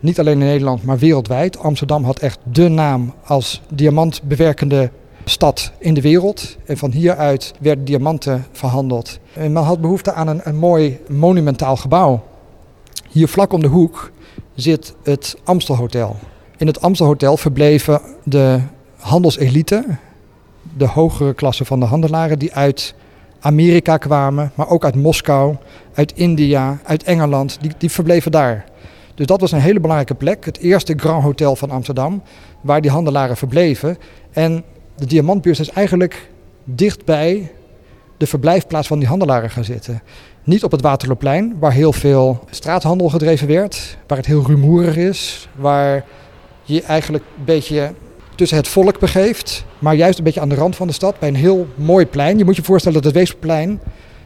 Niet 0.00 0.18
alleen 0.18 0.40
in 0.40 0.46
Nederland, 0.46 0.82
maar 0.84 0.98
wereldwijd. 0.98 1.58
Amsterdam 1.58 2.04
had 2.04 2.18
echt 2.18 2.38
de 2.52 2.68
naam 2.68 3.14
als 3.24 3.62
diamantbewerkende 3.68 4.90
stad 5.24 5.72
in 5.78 5.94
de 5.94 6.00
wereld. 6.00 6.56
En 6.64 6.76
van 6.76 6.90
hieruit 6.90 7.54
werden 7.60 7.84
diamanten 7.84 8.46
verhandeld. 8.52 9.18
En 9.32 9.52
men 9.52 9.62
had 9.62 9.80
behoefte 9.80 10.12
aan 10.12 10.28
een, 10.28 10.40
een 10.44 10.56
mooi 10.56 10.98
monumentaal 11.08 11.76
gebouw. 11.76 12.22
Hier 13.10 13.28
vlak 13.28 13.52
om 13.52 13.60
de 13.60 13.68
hoek 13.68 14.10
zit 14.54 14.94
het 15.02 15.36
Amstelhotel. 15.44 16.16
In 16.56 16.66
het 16.66 16.80
Amstelhotel 16.80 17.36
verbleven 17.36 18.00
de 18.24 18.60
handelselite, 18.96 19.84
de 20.76 20.86
hogere 20.86 21.34
klasse 21.34 21.64
van 21.64 21.80
de 21.80 21.86
handelaren 21.86 22.38
die 22.38 22.54
uit 22.54 22.94
Amerika 23.40 23.96
kwamen, 23.96 24.52
maar 24.54 24.68
ook 24.68 24.84
uit 24.84 24.94
Moskou, 24.94 25.56
uit 25.94 26.12
India, 26.12 26.78
uit 26.84 27.02
Engeland, 27.02 27.58
die, 27.60 27.72
die 27.78 27.90
verbleven 27.90 28.30
daar. 28.30 28.64
Dus 29.14 29.26
dat 29.26 29.40
was 29.40 29.52
een 29.52 29.60
hele 29.60 29.80
belangrijke 29.80 30.14
plek, 30.14 30.44
het 30.44 30.58
eerste 30.58 30.94
Grand 30.96 31.22
Hotel 31.22 31.56
van 31.56 31.70
Amsterdam, 31.70 32.22
waar 32.60 32.80
die 32.80 32.90
handelaren 32.90 33.36
verbleven. 33.36 33.98
En 34.32 34.64
de 34.96 35.06
diamantbeurs 35.06 35.60
is 35.60 35.70
eigenlijk 35.70 36.30
dichtbij 36.64 37.52
de 38.16 38.26
verblijfplaats 38.26 38.88
van 38.88 38.98
die 38.98 39.08
handelaren 39.08 39.50
gaan 39.50 39.64
zitten. 39.64 40.02
Niet 40.44 40.64
op 40.64 40.70
het 40.70 40.80
Waterloopplein, 40.80 41.56
waar 41.58 41.72
heel 41.72 41.92
veel 41.92 42.44
straathandel 42.50 43.08
gedreven 43.08 43.48
werd, 43.48 43.96
waar 44.06 44.18
het 44.18 44.26
heel 44.26 44.46
rumoerig 44.46 44.96
is, 44.96 45.48
waar 45.56 46.04
je 46.62 46.82
eigenlijk 46.82 47.24
een 47.38 47.44
beetje 47.44 47.92
tussen 48.34 48.56
het 48.56 48.68
volk 48.68 48.98
begeeft, 48.98 49.64
maar 49.78 49.94
juist 49.94 50.18
een 50.18 50.24
beetje 50.24 50.40
aan 50.40 50.48
de 50.48 50.54
rand 50.54 50.76
van 50.76 50.86
de 50.86 50.92
stad, 50.92 51.18
bij 51.18 51.28
een 51.28 51.34
heel 51.34 51.66
mooi 51.74 52.06
plein. 52.06 52.38
Je 52.38 52.44
moet 52.44 52.56
je 52.56 52.62
voorstellen 52.62 53.02
dat 53.02 53.06
het 53.06 53.14
Weesperplein 53.14 53.80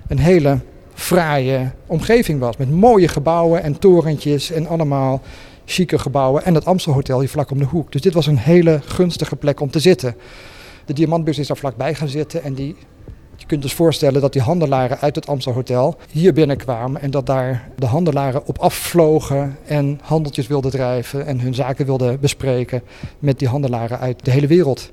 een 0.09 0.19
hele 0.19 0.59
fraaie 0.95 1.71
omgeving 1.87 2.41
was, 2.41 2.57
met 2.57 2.71
mooie 2.71 3.09
gebouwen 3.09 3.63
en 3.63 3.79
torentjes 3.79 4.51
en 4.51 4.67
allemaal 4.67 5.23
chique 5.65 5.99
gebouwen 5.99 6.45
en 6.45 6.55
het 6.55 6.65
Amstelhotel 6.65 7.21
hier 7.21 7.29
vlak 7.29 7.51
om 7.51 7.59
de 7.59 7.65
hoek. 7.65 7.93
Dus 7.93 8.01
dit 8.01 8.15
was 8.15 8.27
een 8.27 8.39
hele 8.39 8.81
gunstige 8.85 9.37
plek 9.37 9.61
om 9.61 9.71
te 9.71 9.81
zitten. 9.81 10.15
De 10.87 10.93
diamantbus 10.93 11.39
is 11.39 11.47
daar 11.47 11.57
vlakbij 11.57 11.95
gaan 11.95 12.09
zitten 12.09 12.43
en 12.43 12.55
die, 12.55 12.77
je 13.37 13.47
kunt 13.47 13.63
dus 13.63 13.75
voorstellen 13.75 14.21
dat 14.21 14.33
die 14.33 14.43
handelaren 14.43 14.99
uit 14.99 15.15
het 15.15 15.27
Amstelhotel 15.27 15.97
hier 16.11 16.33
binnenkwamen 16.33 17.01
en 17.01 17.11
dat 17.11 17.27
daar 17.27 17.71
de 17.77 17.87
handelaren 17.87 18.47
op 18.47 18.59
afvlogen 18.59 19.59
en 19.65 20.01
handeltjes 20.03 20.47
wilden 20.47 20.71
drijven 20.71 21.27
en 21.27 21.41
hun 21.41 21.55
zaken 21.55 21.87
wilden 21.87 22.21
bespreken 22.21 22.83
met 23.19 23.39
die 23.39 23.49
handelaren 23.49 23.99
uit 23.99 24.25
de 24.25 24.31
hele 24.31 24.47
wereld. 24.47 24.93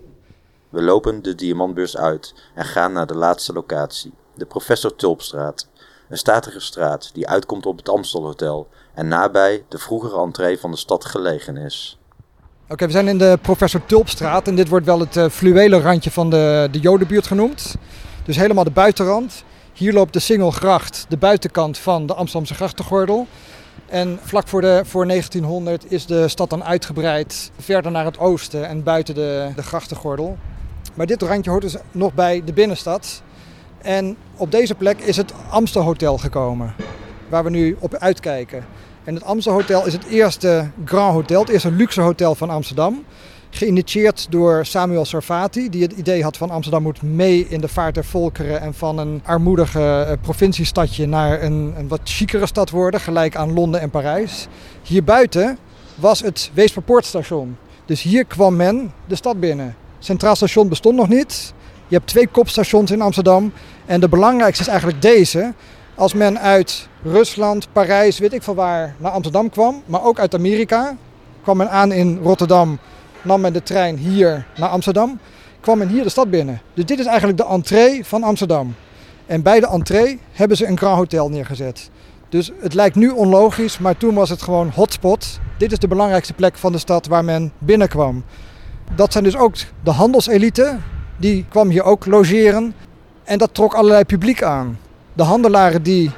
We 0.70 0.82
lopen 0.82 1.22
de 1.22 1.36
diamantbeurs 1.36 1.98
uit 1.98 2.34
en 2.56 2.66
gaan 2.66 2.94
naar 2.94 3.08
de 3.08 3.16
laatste 3.16 3.54
locatie, 3.54 4.14
de 4.36 4.46
Professor 4.46 4.96
Tulpstraat. 4.96 5.68
Een 6.10 6.18
statige 6.18 6.60
straat 6.60 7.10
die 7.14 7.28
uitkomt 7.28 7.66
op 7.66 7.78
het 7.78 7.90
Amstelhotel 7.90 8.68
en 8.94 9.08
nabij 9.08 9.66
de 9.70 9.78
vroegere 9.78 10.22
entree 10.22 10.60
van 10.60 10.72
de 10.72 10.78
stad 10.78 11.06
gelegen 11.06 11.58
is. 11.58 11.98
Oké, 12.74 12.86
we 12.86 12.92
zijn 12.92 13.08
in 13.08 13.18
de 13.18 13.40
Professor 13.42 13.86
Tulpstraat 13.86 14.48
en 14.48 14.56
dit 14.56 14.68
wordt 14.68 14.86
wel 14.86 15.00
het 15.00 15.16
uh, 15.16 15.30
fluwelen 15.30 15.82
randje 15.82 16.12
van 16.12 16.30
de, 16.30 16.68
de 16.72 16.80
Jodenbuurt 16.80 17.28
genoemd. 17.28 17.76
Dus 18.26 18.36
helemaal 18.36 18.64
de 18.64 18.72
buitenrand. 18.72 19.44
Hier 19.74 19.94
loopt 19.94 20.14
de 20.14 20.20
Singelgracht, 20.20 21.06
de 21.10 21.18
buitenkant 21.18 21.78
van 21.78 22.06
de 22.06 22.14
Amsterdamse 22.14 22.54
grachtengordel. 22.54 23.28
En 23.86 24.20
vlak 24.22 24.48
voor, 24.48 24.62
de, 24.62 24.82
voor 24.86 25.08
1900 25.08 25.92
is 25.92 26.06
de 26.06 26.28
stad 26.28 26.50
dan 26.50 26.64
uitgebreid 26.64 27.52
verder 27.60 27.92
naar 27.92 28.06
het 28.06 28.20
oosten 28.20 28.68
en 28.68 28.84
buiten 28.84 29.16
de, 29.16 29.52
de 29.56 29.64
grachtengordel. 29.64 30.38
Maar 30.94 31.06
dit 31.06 31.22
randje 31.22 31.52
hoort 31.52 31.64
dus 31.64 31.76
nog 31.92 32.14
bij 32.14 32.42
de 32.46 32.54
binnenstad. 32.54 33.22
En 33.82 34.18
op 34.36 34.52
deze 34.52 34.76
plek 34.76 35.00
is 35.00 35.18
het 35.18 35.34
Amstelhotel 35.50 36.18
gekomen, 36.18 36.74
waar 37.30 37.44
we 37.44 37.50
nu 37.50 37.78
op 37.80 37.96
uitkijken. 37.96 38.66
En 39.04 39.14
het 39.16 39.24
Amstelhotel 39.24 39.86
is 39.86 39.94
het 39.94 40.06
eerste 40.06 40.70
Grand 40.86 41.14
Hotel, 41.14 41.42
het 41.42 41.50
eerste 41.50 41.72
luxe 41.72 42.02
hotel 42.02 42.36
van 42.36 42.50
Amsterdam. 42.50 43.04
Geïnitieerd 43.50 44.28
door 44.30 44.66
Samuel 44.66 45.06
Sarfati, 45.06 45.70
die 45.70 45.82
het 45.82 45.92
idee 45.92 46.24
had 46.24 46.38
van 46.38 46.50
Amsterdam 46.50 46.84
moet 46.84 47.02
mee 47.02 47.48
in 47.50 47.62
de 47.62 47.68
vaart 47.68 47.94
der 47.94 48.06
volkeren 48.06 48.62
en 48.62 48.74
van 48.74 48.98
een 48.98 49.22
armoedige 49.26 50.06
eh, 50.08 50.14
provinciestadje 50.22 51.06
naar 51.06 51.42
een, 51.42 51.74
een 51.78 51.88
wat 51.88 52.00
chicere 52.04 52.46
stad 52.46 52.70
worden, 52.70 53.00
gelijk 53.00 53.36
aan 53.36 53.54
Londen 53.54 53.82
en 53.82 53.90
Parijs. 53.90 54.48
Hier 54.84 55.04
buiten 55.04 55.58
was 55.96 56.22
het 56.22 56.52
Weesperpoortstation. 56.54 57.58
Dus 57.86 58.02
hier 58.02 58.26
kwam 58.26 58.56
men 58.56 58.94
de 59.06 59.16
stad 59.16 59.40
binnen. 59.40 59.76
Centraal 60.00 60.36
station 60.36 60.70
bestond 60.70 60.96
nog 60.96 61.10
niet. 61.10 61.54
Je 61.88 61.96
hebt 61.96 62.08
twee 62.08 62.28
kopstations 62.28 62.92
in 62.92 63.02
Amsterdam. 63.02 63.54
En 63.86 64.00
de 64.00 64.10
belangrijkste 64.10 64.64
is 64.64 64.70
eigenlijk 64.70 65.02
deze. 65.02 65.54
Als 65.96 66.14
men 66.14 66.40
uit 66.40 66.88
Rusland, 67.04 67.68
Parijs, 67.72 68.20
weet 68.20 68.34
ik 68.34 68.44
van 68.44 68.56
waar, 68.56 68.96
naar 68.98 69.12
Amsterdam 69.12 69.50
kwam, 69.50 69.84
maar 69.86 70.04
ook 70.04 70.20
uit 70.20 70.36
Amerika, 70.36 70.96
kwam 71.42 71.58
men 71.58 71.70
aan 71.70 71.92
in 71.92 72.20
Rotterdam, 72.22 72.80
nam 73.22 73.42
men 73.42 73.54
de 73.54 73.64
trein 73.64 73.98
hier 73.98 74.46
naar 74.58 74.70
Amsterdam, 74.70 75.20
kwam 75.60 75.78
men 75.78 75.88
hier 75.88 76.04
de 76.04 76.10
stad 76.10 76.30
binnen. 76.30 76.62
Dus 76.74 76.86
dit 76.86 77.00
is 77.00 77.06
eigenlijk 77.06 77.38
de 77.38 77.46
entree 77.46 78.06
van 78.06 78.24
Amsterdam. 78.24 78.76
En 79.26 79.42
bij 79.42 79.60
de 79.60 79.68
entree 79.68 80.20
hebben 80.32 80.58
ze 80.58 80.68
een 80.68 80.78
Grand 80.78 80.98
Hotel 80.98 81.30
neergezet. 81.30 81.90
Dus 82.30 82.52
het 82.60 82.74
lijkt 82.74 82.96
nu 82.96 83.10
onlogisch, 83.10 83.80
maar 83.80 83.98
toen 83.98 84.14
was 84.14 84.30
het 84.30 84.42
gewoon 84.42 84.72
hotspot. 84.76 85.40
Dit 85.58 85.72
is 85.72 85.80
de 85.80 85.88
belangrijkste 85.88 86.34
plek 86.34 86.58
van 86.58 86.72
de 86.72 86.78
stad 86.78 87.08
waar 87.08 87.24
men 87.24 87.52
binnenkwam. 87.58 88.24
Dat 88.96 89.12
zijn 89.12 89.24
dus 89.24 89.38
ook 89.38 89.56
de 89.84 89.92
handelselite, 89.92 90.78
die 91.18 91.46
kwam 91.50 91.70
hier 91.70 91.84
ook 91.84 92.06
logeren. 92.06 92.74
En 93.24 93.38
dat 93.38 93.54
trok 93.54 93.74
allerlei 93.74 94.04
publiek 94.06 94.44
aan. 94.44 94.80
De 95.14 95.24
handelaren 95.24 95.84
die 95.84 96.12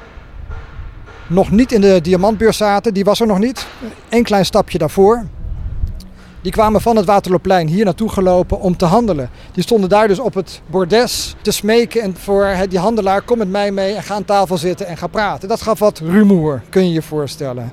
nog 1.26 1.50
niet 1.50 1.72
in 1.72 1.80
de 1.80 2.00
diamantbeurs 2.00 2.56
zaten, 2.56 2.94
die 2.94 3.04
was 3.04 3.20
er 3.20 3.26
nog 3.26 3.38
niet. 3.38 3.66
Een 4.08 4.22
klein 4.22 4.44
stapje 4.44 4.78
daarvoor. 4.78 5.24
Die 6.40 6.52
kwamen 6.52 6.80
van 6.80 6.96
het 6.96 7.04
Waterloopplein 7.04 7.68
hier 7.68 7.84
naartoe 7.84 8.08
gelopen 8.08 8.60
om 8.60 8.76
te 8.76 8.84
handelen. 8.84 9.30
Die 9.52 9.62
stonden 9.62 9.88
daar 9.88 10.08
dus 10.08 10.18
op 10.18 10.34
het 10.34 10.60
bordes 10.66 11.34
te 11.42 11.50
smeken 11.50 12.02
en 12.02 12.16
voor 12.16 12.56
die 12.68 12.78
handelaar 12.78 13.22
kom 13.22 13.38
met 13.38 13.50
mij 13.50 13.72
mee 13.72 13.94
en 13.94 14.02
ga 14.02 14.14
aan 14.14 14.24
tafel 14.24 14.58
zitten 14.58 14.86
en 14.86 14.96
ga 14.96 15.06
praten. 15.06 15.48
Dat 15.48 15.62
gaf 15.62 15.78
wat 15.78 15.98
rumoer, 15.98 16.62
kun 16.68 16.86
je 16.86 16.92
je 16.92 17.02
voorstellen. 17.02 17.72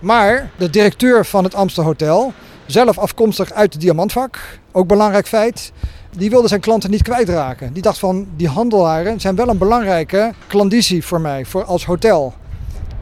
Maar 0.00 0.50
de 0.56 0.70
directeur 0.70 1.26
van 1.26 1.44
het 1.44 1.54
Amstelhotel, 1.54 2.32
zelf 2.66 2.98
afkomstig 2.98 3.52
uit 3.52 3.72
het 3.72 3.82
diamantvak, 3.82 4.58
ook 4.72 4.86
belangrijk 4.86 5.26
feit, 5.26 5.72
die 6.16 6.30
wilde 6.30 6.48
zijn 6.48 6.60
klanten 6.60 6.90
niet 6.90 7.02
kwijtraken. 7.02 7.72
Die 7.72 7.82
dacht 7.82 7.98
van, 7.98 8.26
die 8.36 8.48
handelaren 8.48 9.20
zijn 9.20 9.34
wel 9.34 9.48
een 9.48 9.58
belangrijke 9.58 10.32
klandizie 10.46 11.04
voor 11.04 11.20
mij, 11.20 11.44
voor 11.44 11.64
als 11.64 11.84
hotel. 11.84 12.34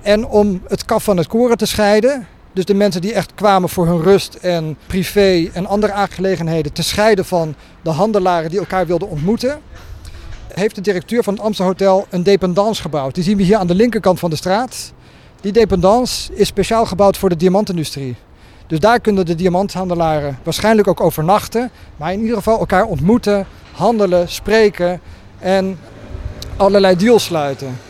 En 0.02 0.26
om 0.26 0.62
het 0.68 0.84
kaf 0.84 1.04
van 1.04 1.16
het 1.16 1.26
koren 1.26 1.56
te 1.56 1.66
scheiden, 1.66 2.26
dus 2.52 2.64
de 2.64 2.74
mensen 2.74 3.00
die 3.00 3.12
echt 3.12 3.34
kwamen 3.34 3.68
voor 3.68 3.86
hun 3.86 4.02
rust 4.02 4.34
en 4.34 4.76
privé 4.86 5.50
en 5.52 5.66
andere 5.66 5.92
aangelegenheden 5.92 6.72
te 6.72 6.82
scheiden 6.82 7.24
van 7.24 7.54
de 7.82 7.90
handelaren 7.90 8.50
die 8.50 8.58
elkaar 8.58 8.86
wilden 8.86 9.08
ontmoeten, 9.08 9.60
heeft 10.48 10.74
de 10.74 10.80
directeur 10.80 11.22
van 11.22 11.34
het 11.34 11.42
Amsterdam 11.42 11.72
Hotel 11.72 12.06
een 12.10 12.22
dependance 12.22 12.82
gebouwd. 12.82 13.14
Die 13.14 13.24
zien 13.24 13.36
we 13.36 13.42
hier 13.42 13.56
aan 13.56 13.66
de 13.66 13.74
linkerkant 13.74 14.18
van 14.18 14.30
de 14.30 14.36
straat. 14.36 14.92
Die 15.40 15.52
dependance 15.52 16.34
is 16.34 16.46
speciaal 16.46 16.86
gebouwd 16.86 17.16
voor 17.16 17.28
de 17.28 17.36
diamantindustrie. 17.36 18.16
Dus 18.66 18.78
daar 18.78 19.00
kunnen 19.00 19.26
de 19.26 19.34
diamanthandelaren 19.34 20.38
waarschijnlijk 20.42 20.88
ook 20.88 21.00
overnachten. 21.00 21.70
Maar 21.96 22.12
in 22.12 22.20
ieder 22.20 22.36
geval 22.36 22.58
elkaar 22.58 22.84
ontmoeten, 22.84 23.46
handelen, 23.72 24.28
spreken 24.28 25.00
en 25.38 25.78
allerlei 26.56 26.96
deals 26.96 27.24
sluiten. 27.24 27.87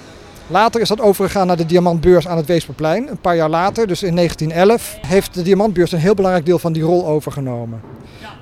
Later 0.51 0.81
is 0.81 0.89
dat 0.89 1.01
overgegaan 1.01 1.47
naar 1.47 1.57
de 1.57 1.67
diamantbeurs 1.67 2.29
aan 2.29 2.37
het 2.37 2.47
Weesperplein. 2.47 3.09
Een 3.09 3.21
paar 3.21 3.37
jaar 3.37 3.49
later, 3.49 3.87
dus 3.87 4.03
in 4.03 4.15
1911, 4.15 4.99
heeft 5.07 5.35
de 5.35 5.43
diamantbeurs 5.43 5.93
een 5.93 5.99
heel 5.99 6.15
belangrijk 6.15 6.47
deel 6.47 6.59
van 6.59 6.73
die 6.73 6.83
rol 6.83 7.07
overgenomen. 7.07 7.81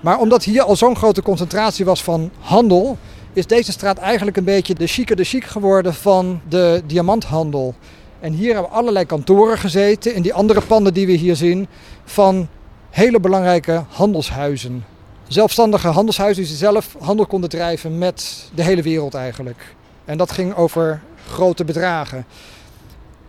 Maar 0.02 0.18
omdat 0.18 0.44
hier 0.44 0.62
al 0.62 0.76
zo'n 0.76 0.96
grote 0.96 1.22
concentratie 1.22 1.84
was 1.84 2.02
van 2.02 2.30
handel, 2.40 2.98
is 3.32 3.46
deze 3.46 3.72
straat 3.72 3.98
eigenlijk 3.98 4.36
een 4.36 4.44
beetje 4.44 4.74
de 4.74 4.86
chique 4.86 5.16
de 5.16 5.24
chic 5.24 5.44
geworden 5.44 5.94
van 5.94 6.40
de 6.48 6.82
diamanthandel. 6.86 7.74
En 8.20 8.32
hier 8.32 8.52
hebben 8.52 8.72
allerlei 8.72 9.04
kantoren 9.04 9.58
gezeten, 9.58 10.14
in 10.14 10.22
die 10.22 10.34
andere 10.34 10.60
panden 10.60 10.94
die 10.94 11.06
we 11.06 11.12
hier 11.12 11.36
zien, 11.36 11.66
van 12.04 12.48
hele 12.90 13.20
belangrijke 13.20 13.84
handelshuizen. 13.88 14.84
Zelfstandige 15.28 15.88
handelshuizen 15.88 16.44
die 16.44 16.56
zelf 16.56 16.96
handel 16.98 17.26
konden 17.26 17.50
drijven 17.50 17.98
met 17.98 18.50
de 18.54 18.62
hele 18.62 18.82
wereld 18.82 19.14
eigenlijk. 19.14 19.74
En 20.04 20.18
dat 20.18 20.32
ging 20.32 20.54
over 20.54 21.02
grote 21.26 21.64
bedragen. 21.64 22.24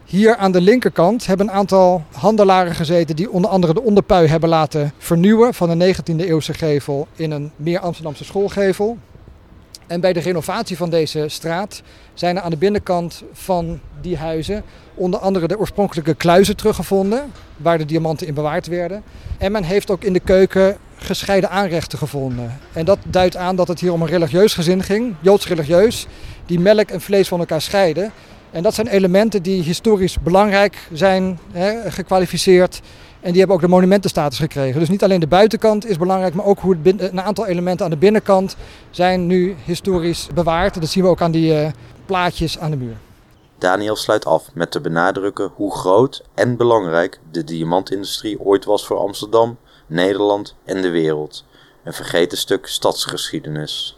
Hier 0.06 0.36
aan 0.36 0.52
de 0.52 0.62
linkerkant 0.62 1.26
hebben 1.26 1.48
een 1.48 1.54
aantal 1.54 2.04
handelaren 2.12 2.76
gezeten 2.76 3.16
die 3.16 3.32
onder 3.32 3.50
andere 3.50 3.74
de 3.74 3.82
onderpui 3.82 4.28
hebben 4.28 4.50
laten 4.50 4.94
vernieuwen 4.98 5.54
van 5.54 5.70
een 5.70 5.96
19e 5.96 6.16
eeuwse 6.16 6.54
gevel 6.54 7.08
in 7.16 7.32
een 7.32 7.52
meer 7.56 7.80
Amsterdamse 7.80 8.24
schoolgevel. 8.24 8.98
En 9.88 10.02
bij 10.02 10.14
de 10.14 10.20
renovatie 10.20 10.78
van 10.78 10.90
deze 10.90 11.26
straat 11.28 11.82
zijn 12.14 12.36
er 12.36 12.42
aan 12.42 12.50
de 12.50 12.58
binnenkant 12.58 13.24
van 13.34 13.80
die 14.02 14.18
huizen 14.18 14.64
onder 14.94 15.20
andere 15.20 15.48
de 15.48 15.60
oorspronkelijke 15.60 16.14
kluizen 16.14 16.56
teruggevonden, 16.56 17.32
waar 17.58 17.78
de 17.78 17.86
diamanten 17.86 18.28
in 18.28 18.34
bewaard 18.34 18.68
werden. 18.68 19.04
En 19.38 19.52
men 19.52 19.64
heeft 19.64 19.92
ook 19.92 20.04
in 20.04 20.14
de 20.14 20.20
keuken 20.20 20.78
gescheiden 20.96 21.50
aanrechten 21.50 21.98
gevonden. 21.98 22.60
En 22.74 22.86
dat 22.86 22.98
duidt 23.04 23.36
aan 23.36 23.56
dat 23.56 23.68
het 23.68 23.80
hier 23.80 23.94
om 23.94 24.02
een 24.02 24.08
religieus 24.08 24.54
gezin 24.54 24.84
ging, 24.84 25.16
joods 25.20 25.48
religieus, 25.48 26.08
die 26.48 26.60
melk 26.60 26.90
en 26.90 27.02
vlees 27.02 27.28
van 27.28 27.40
elkaar 27.40 27.62
scheiden. 27.62 28.12
En 28.52 28.64
dat 28.64 28.74
zijn 28.74 28.88
elementen 28.88 29.44
die 29.44 29.64
historisch 29.64 30.20
belangrijk 30.20 30.88
zijn 30.94 31.40
hè, 31.52 31.92
gekwalificeerd. 31.92 32.82
En 33.20 33.30
die 33.30 33.38
hebben 33.38 33.56
ook 33.56 33.62
de 33.62 33.68
monumentenstatus 33.68 34.40
gekregen. 34.40 34.80
Dus 34.80 34.90
niet 34.90 35.04
alleen 35.04 35.20
de 35.20 35.28
buitenkant 35.28 35.86
is 35.86 35.98
belangrijk, 35.98 36.34
maar 36.34 36.46
ook 36.46 36.60
hoe 36.60 36.78
een 36.84 37.22
aantal 37.22 37.46
elementen 37.46 37.86
aan 37.86 37.92
de 37.92 37.98
binnenkant 37.98 38.56
zijn 38.90 39.28
nu 39.28 39.56
historisch 39.66 40.28
bewaard. 40.34 40.74
Dat 40.74 40.90
zien 40.90 41.04
we 41.04 41.10
ook 41.10 41.22
aan 41.22 41.32
die 41.32 41.62
uh, 41.62 41.68
plaatjes 42.06 42.60
aan 42.60 42.72
de 42.72 42.78
muur. 42.78 42.96
Daniel 43.58 43.96
sluit 43.96 44.26
af 44.26 44.50
met 44.54 44.72
te 44.72 44.82
benadrukken 44.82 45.52
hoe 45.56 45.76
groot 45.76 46.24
en 46.34 46.58
belangrijk 46.58 47.20
de 47.32 47.44
diamantindustrie 47.44 48.40
ooit 48.40 48.66
was 48.66 48.86
voor 48.86 48.98
Amsterdam, 48.98 49.58
Nederland 49.88 50.56
en 50.66 50.82
de 50.82 50.90
wereld. 50.90 51.46
Een 51.84 51.94
vergeten 51.94 52.38
stuk 52.38 52.68
stadsgeschiedenis. 52.68 53.97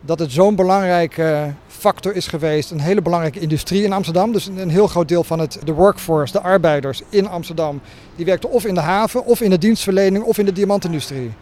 Dat 0.00 0.18
het 0.18 0.32
zo'n 0.32 0.54
belangrijke 0.54 1.54
factor 1.66 2.14
is 2.14 2.26
geweest, 2.26 2.70
een 2.70 2.80
hele 2.80 3.02
belangrijke 3.02 3.40
industrie 3.40 3.82
in 3.82 3.92
Amsterdam. 3.92 4.32
Dus 4.32 4.46
een 4.46 4.70
heel 4.70 4.86
groot 4.86 5.08
deel 5.08 5.24
van 5.24 5.38
het, 5.38 5.58
de 5.64 5.72
workforce, 5.72 6.32
de 6.32 6.40
arbeiders 6.40 7.02
in 7.08 7.28
Amsterdam, 7.28 7.80
die 8.16 8.24
werkten 8.26 8.50
of 8.50 8.64
in 8.64 8.74
de 8.74 8.80
haven, 8.80 9.24
of 9.24 9.40
in 9.40 9.50
de 9.50 9.58
dienstverlening, 9.58 10.24
of 10.24 10.38
in 10.38 10.44
de 10.44 10.52
diamantindustrie. 10.52 11.32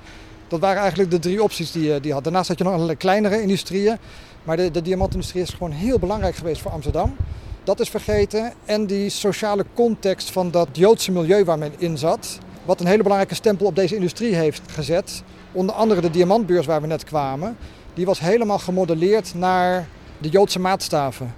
Dat 0.49 0.61
waren 0.61 0.81
eigenlijk 0.81 1.11
de 1.11 1.19
drie 1.19 1.43
opties 1.43 1.73
die 1.73 1.93
je 1.93 2.01
die 2.01 2.13
had. 2.13 2.25
Daarnaast 2.25 2.49
had 2.49 2.59
je 2.59 2.65
nog 2.65 2.73
allerlei 2.73 2.99
kleinere 2.99 3.43
industrieën. 3.43 3.97
Maar 4.45 4.57
de, 4.57 4.71
de 4.71 4.83
diamantindustrie 4.83 5.43
is 5.43 5.51
gewoon 5.51 5.71
heel 5.71 5.99
belangrijk 5.99 6.35
geweest 6.35 6.61
voor 6.61 6.71
Amsterdam. 6.71 7.17
Dat 7.65 7.81
is 7.81 7.89
vergeten. 7.89 8.53
En 8.65 8.87
die 8.87 9.09
sociale 9.09 9.65
context 9.75 10.31
van 10.31 10.51
dat 10.51 10.69
Joodse 10.73 11.13
milieu 11.13 11.45
waar 11.45 11.59
men 11.59 11.73
in 11.79 11.99
zat. 11.99 12.39
Wat 12.65 12.81
een 12.81 12.87
hele 12.87 13.03
belangrijke 13.03 13.35
stempel 13.35 13.67
op 13.67 13.77
deze 13.77 13.95
industrie 13.95 14.35
heeft 14.35 14.63
gezet. 14.67 15.23
Onder 15.53 15.75
andere 15.75 16.01
de 16.01 16.11
diamantbeurs 16.11 16.67
waar 16.67 16.81
we 16.81 16.87
net 16.87 17.05
kwamen. 17.05 17.57
Die 17.95 18.07
was 18.07 18.21
helemaal 18.21 18.59
gemodelleerd 18.59 19.35
naar 19.35 19.89
de 20.19 20.29
Joodse 20.29 20.61
maatstaven. 20.61 21.35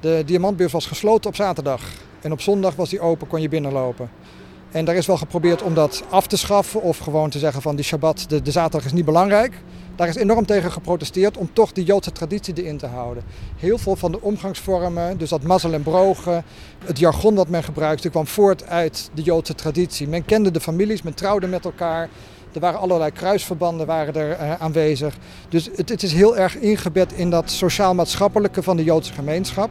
De 0.00 0.22
diamantbeurs 0.26 0.72
was 0.72 0.86
gesloten 0.86 1.30
op 1.30 1.36
zaterdag. 1.36 1.82
En 2.20 2.32
op 2.32 2.40
zondag 2.40 2.74
was 2.74 2.90
die 2.90 3.00
open, 3.00 3.26
kon 3.26 3.40
je 3.40 3.48
binnenlopen. 3.48 4.10
En 4.70 4.84
daar 4.84 4.94
is 4.94 5.06
wel 5.06 5.16
geprobeerd 5.16 5.62
om 5.62 5.74
dat 5.74 6.02
af 6.08 6.26
te 6.26 6.36
schaffen 6.36 6.82
of 6.82 6.98
gewoon 6.98 7.30
te 7.30 7.38
zeggen 7.38 7.62
van 7.62 7.76
die 7.76 7.84
Shabbat, 7.84 8.24
de, 8.28 8.42
de 8.42 8.50
zaterdag 8.50 8.84
is 8.84 8.92
niet 8.92 9.04
belangrijk. 9.04 9.54
Daar 9.96 10.08
is 10.08 10.16
enorm 10.16 10.46
tegen 10.46 10.72
geprotesteerd 10.72 11.36
om 11.36 11.50
toch 11.52 11.72
die 11.72 11.84
Joodse 11.84 12.12
traditie 12.12 12.54
erin 12.54 12.78
te 12.78 12.86
houden. 12.86 13.22
Heel 13.56 13.78
veel 13.78 13.96
van 13.96 14.12
de 14.12 14.20
omgangsvormen, 14.20 15.18
dus 15.18 15.28
dat 15.28 15.42
mazzel 15.42 15.72
en 15.72 15.82
brogen, 15.82 16.44
het 16.84 16.98
jargon 16.98 17.34
dat 17.34 17.48
men 17.48 17.64
gebruikte, 17.64 18.10
kwam 18.10 18.26
voort 18.26 18.66
uit 18.66 19.10
de 19.14 19.22
Joodse 19.22 19.54
traditie. 19.54 20.08
Men 20.08 20.24
kende 20.24 20.50
de 20.50 20.60
families, 20.60 21.02
men 21.02 21.14
trouwde 21.14 21.46
met 21.46 21.64
elkaar. 21.64 22.08
Er 22.54 22.60
waren 22.60 22.80
allerlei 22.80 23.10
kruisverbanden 23.10 23.86
waren 23.86 24.14
er, 24.14 24.40
uh, 24.40 24.52
aanwezig. 24.58 25.16
Dus 25.48 25.70
het, 25.76 25.88
het 25.88 26.02
is 26.02 26.12
heel 26.12 26.36
erg 26.36 26.56
ingebed 26.56 27.12
in 27.12 27.30
dat 27.30 27.50
sociaal-maatschappelijke 27.50 28.62
van 28.62 28.76
de 28.76 28.84
Joodse 28.84 29.12
gemeenschap. 29.12 29.70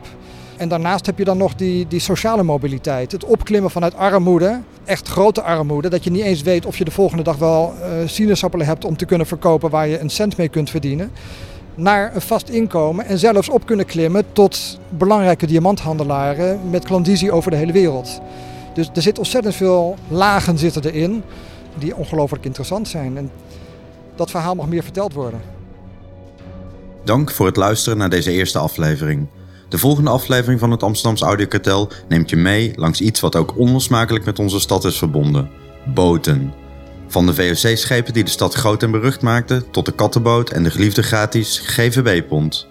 En 0.58 0.70
daarnaast 0.70 1.06
heb 1.06 1.18
je 1.18 1.24
dan 1.24 1.38
nog 1.38 1.56
die, 1.56 1.88
die 1.88 2.00
sociale 2.00 2.44
mobiliteit. 2.44 3.12
Het 3.12 3.26
opklimmen 3.26 3.72
vanuit 3.72 3.96
armoede, 3.96 4.62
echt 4.86 5.08
grote 5.08 5.42
armoede. 5.42 5.90
Dat 5.90 6.04
je 6.04 6.12
niet 6.12 6.24
eens 6.24 6.42
weet 6.42 6.66
of 6.66 6.78
je 6.78 6.86
de 6.86 6.92
volgende 6.92 7.24
dag 7.24 7.38
wel 7.38 7.74
uh, 7.80 8.08
sinaasappelen 8.08 8.66
hebt 8.66 8.86
om 8.86 8.98
te 8.98 9.06
kunnen 9.06 9.28
verkopen 9.28 9.70
waar 9.70 9.88
je 9.88 10.00
een 10.00 10.10
cent 10.10 10.38
mee 10.38 10.50
kunt 10.50 10.70
verdienen. 10.70 11.12
Naar 11.76 12.16
een 12.16 12.22
vast 12.22 12.50
inkomen 12.50 13.06
en 13.06 13.18
zelfs 13.18 13.50
op 13.50 13.66
kunnen 13.66 13.86
klimmen 13.86 14.26
tot 14.32 14.80
belangrijke 14.90 15.46
diamanthandelaren 15.46 16.70
met 16.70 16.86
klandizie 16.86 17.32
over 17.32 17.52
de 17.52 17.58
hele 17.58 17.72
wereld. 17.72 18.22
Dus 18.74 18.90
er 18.94 19.02
zit 19.02 19.18
ontzettend 19.18 19.56
veel 19.56 19.96
lagen 20.08 20.58
zitten 20.58 20.84
erin 20.84 21.24
die 21.78 21.96
ongelooflijk 21.96 22.46
interessant 22.46 22.88
zijn. 22.88 23.18
En 23.18 23.32
dat 24.16 24.32
verhaal 24.32 24.56
mag 24.56 24.68
meer 24.68 24.84
verteld 24.84 25.14
worden. 25.14 25.42
Dank 27.04 27.32
voor 27.32 27.46
het 27.46 27.56
luisteren 27.56 27.98
naar 27.98 28.10
deze 28.10 28.32
eerste 28.32 28.60
aflevering. 28.60 29.28
De 29.70 29.78
volgende 29.78 30.10
aflevering 30.10 30.60
van 30.60 30.72
het 30.72 30.84
Amsterdamse 30.84 31.26
Audiokartel 31.26 31.90
neemt 32.08 32.30
je 32.30 32.36
mee 32.36 32.74
langs 32.76 33.02
iets 33.02 33.20
wat 33.20 33.36
ook 33.36 33.58
onlosmakelijk 33.58 34.26
met 34.26 34.40
onze 34.40 34.60
stad 34.60 34.86
is 34.86 34.98
verbonden: 34.98 35.50
boten. 35.86 36.54
Van 37.08 37.26
de 37.26 37.34
VOC-schepen 37.34 38.14
die 38.14 38.24
de 38.24 38.30
stad 38.30 38.54
groot 38.54 38.84
en 38.84 38.92
berucht 38.92 39.22
maakten, 39.22 39.72
tot 39.72 39.86
de 39.86 39.92
kattenboot 39.92 40.50
en 40.50 40.64
de 40.64 40.72
geliefde 40.72 41.04
gratis 41.04 41.60
GVB-pont. 41.60 42.68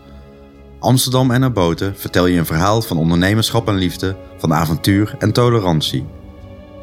Amsterdam 0.78 1.30
en 1.30 1.40
haar 1.40 1.52
boten 1.52 1.96
vertel 1.96 2.26
je 2.26 2.38
een 2.38 2.46
verhaal 2.46 2.82
van 2.82 2.98
ondernemerschap 2.98 3.68
en 3.68 3.74
liefde, 3.74 4.16
van 4.38 4.54
avontuur 4.54 5.14
en 5.18 5.32
tolerantie. 5.32 6.06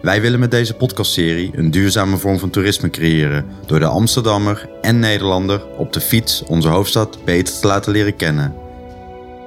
Wij 0.02 0.22
willen 0.22 0.40
met 0.40 0.52
deze 0.52 0.74
podcastserie 0.74 1.52
een 1.54 1.72
duurzame 1.72 2.18
vorm 2.18 2.40
van 2.40 2.50
toerisme 2.50 2.90
creëren 2.90 3.46
door 3.66 3.80
de 3.80 3.86
Amsterdammer 3.86 4.70
en 4.82 5.00
Nederlander 5.00 5.66
op 5.78 5.94
de 5.94 6.02
fiets 6.02 6.44
onze 6.44 6.68
hoofdstad 6.68 7.18
beter 7.26 7.60
te 7.60 7.68
laten 7.68 7.92
leren 7.92 8.16
kennen. 8.16 8.54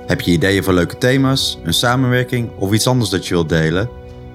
Heb 0.07 0.21
je 0.21 0.31
ideeën 0.31 0.65
voor 0.65 0.73
leuke 0.73 0.99
thema's, 0.99 1.59
een 1.65 1.75
samenwerking 1.75 2.51
of 2.59 2.73
iets 2.73 2.87
anders 2.87 3.11
dat 3.11 3.27
je 3.27 3.35
wilt 3.35 3.49
delen? 3.49 3.89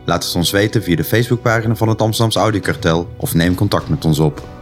Laat 0.06 0.26
het 0.26 0.36
ons 0.36 0.52
weten 0.52 0.84
via 0.84 0.96
de 0.96 1.04
Facebookpagina 1.04 1.76
van 1.76 1.90
het 1.90 2.02
Amsterdamse 2.02 2.40
Audiokartel 2.40 3.08
of 3.18 3.34
neem 3.34 3.56
contact 3.56 3.90
met 3.90 4.06
ons 4.06 4.20
op. 4.20 4.57